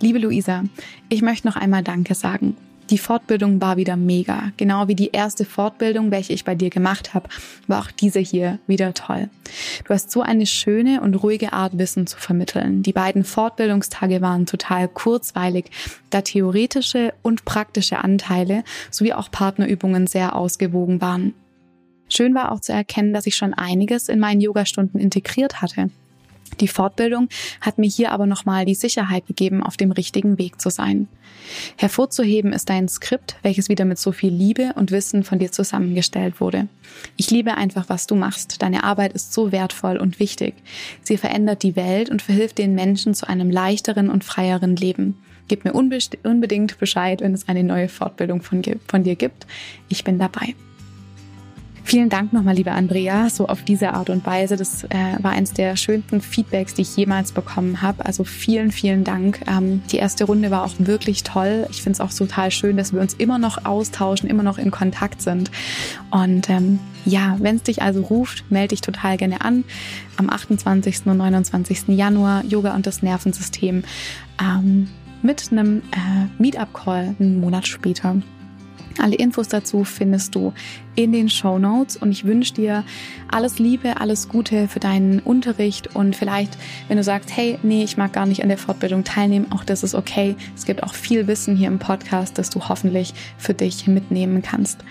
Liebe 0.00 0.18
Luisa, 0.18 0.64
ich 1.08 1.22
möchte 1.22 1.46
noch 1.46 1.56
einmal 1.56 1.82
Danke 1.82 2.14
sagen. 2.14 2.56
Die 2.90 2.98
Fortbildung 2.98 3.60
war 3.60 3.76
wieder 3.76 3.96
mega. 3.96 4.52
Genau 4.56 4.88
wie 4.88 4.94
die 4.94 5.10
erste 5.10 5.44
Fortbildung, 5.44 6.10
welche 6.10 6.34
ich 6.34 6.44
bei 6.44 6.54
dir 6.54 6.68
gemacht 6.68 7.14
habe, 7.14 7.28
war 7.66 7.80
auch 7.80 7.90
diese 7.90 8.20
hier 8.20 8.58
wieder 8.66 8.92
toll. 8.92 9.30
Du 9.84 9.94
hast 9.94 10.10
so 10.10 10.20
eine 10.20 10.46
schöne 10.46 11.00
und 11.00 11.14
ruhige 11.14 11.52
Art, 11.52 11.78
Wissen 11.78 12.06
zu 12.06 12.18
vermitteln. 12.18 12.82
Die 12.82 12.92
beiden 12.92 13.24
Fortbildungstage 13.24 14.20
waren 14.20 14.44
total 14.44 14.88
kurzweilig, 14.88 15.70
da 16.10 16.20
theoretische 16.20 17.14
und 17.22 17.44
praktische 17.44 17.98
Anteile 18.04 18.64
sowie 18.90 19.14
auch 19.14 19.30
Partnerübungen 19.30 20.06
sehr 20.06 20.36
ausgewogen 20.36 21.00
waren. 21.00 21.34
Schön 22.08 22.34
war 22.34 22.52
auch 22.52 22.60
zu 22.60 22.72
erkennen, 22.72 23.14
dass 23.14 23.26
ich 23.26 23.34
schon 23.34 23.54
einiges 23.54 24.10
in 24.10 24.20
meinen 24.20 24.42
Yogastunden 24.42 25.00
integriert 25.00 25.62
hatte. 25.62 25.88
Die 26.60 26.68
Fortbildung 26.68 27.28
hat 27.60 27.78
mir 27.78 27.88
hier 27.88 28.12
aber 28.12 28.26
nochmal 28.26 28.64
die 28.64 28.74
Sicherheit 28.74 29.26
gegeben, 29.26 29.62
auf 29.62 29.76
dem 29.76 29.90
richtigen 29.90 30.38
Weg 30.38 30.60
zu 30.60 30.70
sein. 30.70 31.08
Hervorzuheben 31.76 32.52
ist 32.52 32.70
dein 32.70 32.88
Skript, 32.88 33.36
welches 33.42 33.68
wieder 33.68 33.84
mit 33.84 33.98
so 33.98 34.12
viel 34.12 34.32
Liebe 34.32 34.72
und 34.76 34.90
Wissen 34.90 35.24
von 35.24 35.38
dir 35.38 35.52
zusammengestellt 35.52 36.40
wurde. 36.40 36.68
Ich 37.16 37.30
liebe 37.30 37.56
einfach, 37.56 37.88
was 37.88 38.06
du 38.06 38.14
machst. 38.14 38.62
Deine 38.62 38.84
Arbeit 38.84 39.12
ist 39.12 39.32
so 39.32 39.52
wertvoll 39.52 39.96
und 39.96 40.20
wichtig. 40.20 40.54
Sie 41.02 41.16
verändert 41.16 41.62
die 41.62 41.76
Welt 41.76 42.10
und 42.10 42.22
verhilft 42.22 42.58
den 42.58 42.74
Menschen 42.74 43.14
zu 43.14 43.28
einem 43.28 43.50
leichteren 43.50 44.10
und 44.10 44.24
freieren 44.24 44.76
Leben. 44.76 45.18
Gib 45.48 45.64
mir 45.64 45.74
unbedingt 45.74 46.78
Bescheid, 46.78 47.20
wenn 47.20 47.34
es 47.34 47.48
eine 47.48 47.64
neue 47.64 47.88
Fortbildung 47.88 48.40
von, 48.40 48.62
von 48.88 49.02
dir 49.02 49.14
gibt. 49.14 49.46
Ich 49.88 50.04
bin 50.04 50.18
dabei. 50.18 50.54
Vielen 51.86 52.08
Dank 52.08 52.32
nochmal, 52.32 52.54
liebe 52.54 52.72
Andrea, 52.72 53.28
so 53.28 53.46
auf 53.46 53.62
diese 53.62 53.92
Art 53.92 54.08
und 54.08 54.24
Weise. 54.24 54.56
Das 54.56 54.84
äh, 54.84 54.88
war 55.20 55.32
eines 55.32 55.52
der 55.52 55.76
schönsten 55.76 56.22
Feedbacks, 56.22 56.72
die 56.72 56.80
ich 56.80 56.96
jemals 56.96 57.30
bekommen 57.32 57.82
habe. 57.82 58.06
Also 58.06 58.24
vielen, 58.24 58.72
vielen 58.72 59.04
Dank. 59.04 59.40
Ähm, 59.46 59.82
die 59.92 59.98
erste 59.98 60.24
Runde 60.24 60.50
war 60.50 60.64
auch 60.64 60.72
wirklich 60.78 61.24
toll. 61.24 61.66
Ich 61.68 61.82
finde 61.82 61.92
es 61.92 62.00
auch 62.00 62.12
total 62.12 62.50
schön, 62.50 62.78
dass 62.78 62.94
wir 62.94 63.02
uns 63.02 63.12
immer 63.12 63.38
noch 63.38 63.66
austauschen, 63.66 64.30
immer 64.30 64.42
noch 64.42 64.56
in 64.56 64.70
Kontakt 64.70 65.20
sind. 65.20 65.50
Und 66.10 66.48
ähm, 66.48 66.78
ja, 67.04 67.36
wenn 67.40 67.56
es 67.56 67.64
dich 67.64 67.82
also 67.82 68.00
ruft, 68.00 68.50
melde 68.50 68.68
dich 68.68 68.80
total 68.80 69.18
gerne 69.18 69.42
an. 69.42 69.62
Am 70.16 70.30
28. 70.30 71.04
und 71.04 71.18
29. 71.18 71.88
Januar 71.88 72.46
Yoga 72.46 72.74
und 72.74 72.86
das 72.86 73.02
Nervensystem 73.02 73.84
ähm, 74.40 74.88
mit 75.20 75.52
einem 75.52 75.82
äh, 75.92 76.28
Meetup-Call 76.38 77.14
einen 77.20 77.40
Monat 77.40 77.66
später. 77.66 78.16
Alle 78.98 79.16
Infos 79.16 79.48
dazu 79.48 79.84
findest 79.84 80.34
du 80.34 80.52
in 80.94 81.12
den 81.12 81.28
Show 81.28 81.58
Notes 81.58 81.96
und 81.96 82.12
ich 82.12 82.24
wünsche 82.24 82.54
dir 82.54 82.84
alles 83.30 83.58
Liebe, 83.58 84.00
alles 84.00 84.28
Gute 84.28 84.68
für 84.68 84.80
deinen 84.80 85.20
Unterricht 85.20 85.94
und 85.94 86.14
vielleicht, 86.14 86.56
wenn 86.88 86.96
du 86.96 87.02
sagst, 87.02 87.36
hey, 87.36 87.58
nee, 87.62 87.82
ich 87.82 87.96
mag 87.96 88.12
gar 88.12 88.26
nicht 88.26 88.42
an 88.42 88.48
der 88.48 88.58
Fortbildung 88.58 89.04
teilnehmen, 89.04 89.46
auch 89.50 89.64
das 89.64 89.82
ist 89.82 89.94
okay. 89.94 90.36
Es 90.56 90.64
gibt 90.64 90.82
auch 90.82 90.94
viel 90.94 91.26
Wissen 91.26 91.56
hier 91.56 91.68
im 91.68 91.78
Podcast, 91.78 92.38
das 92.38 92.50
du 92.50 92.68
hoffentlich 92.68 93.14
für 93.38 93.54
dich 93.54 93.86
mitnehmen 93.86 94.42
kannst. 94.42 94.84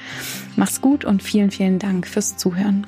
Mach's 0.55 0.81
gut 0.81 1.05
und 1.05 1.23
vielen, 1.23 1.51
vielen 1.51 1.79
Dank 1.79 2.07
fürs 2.07 2.37
Zuhören. 2.37 2.85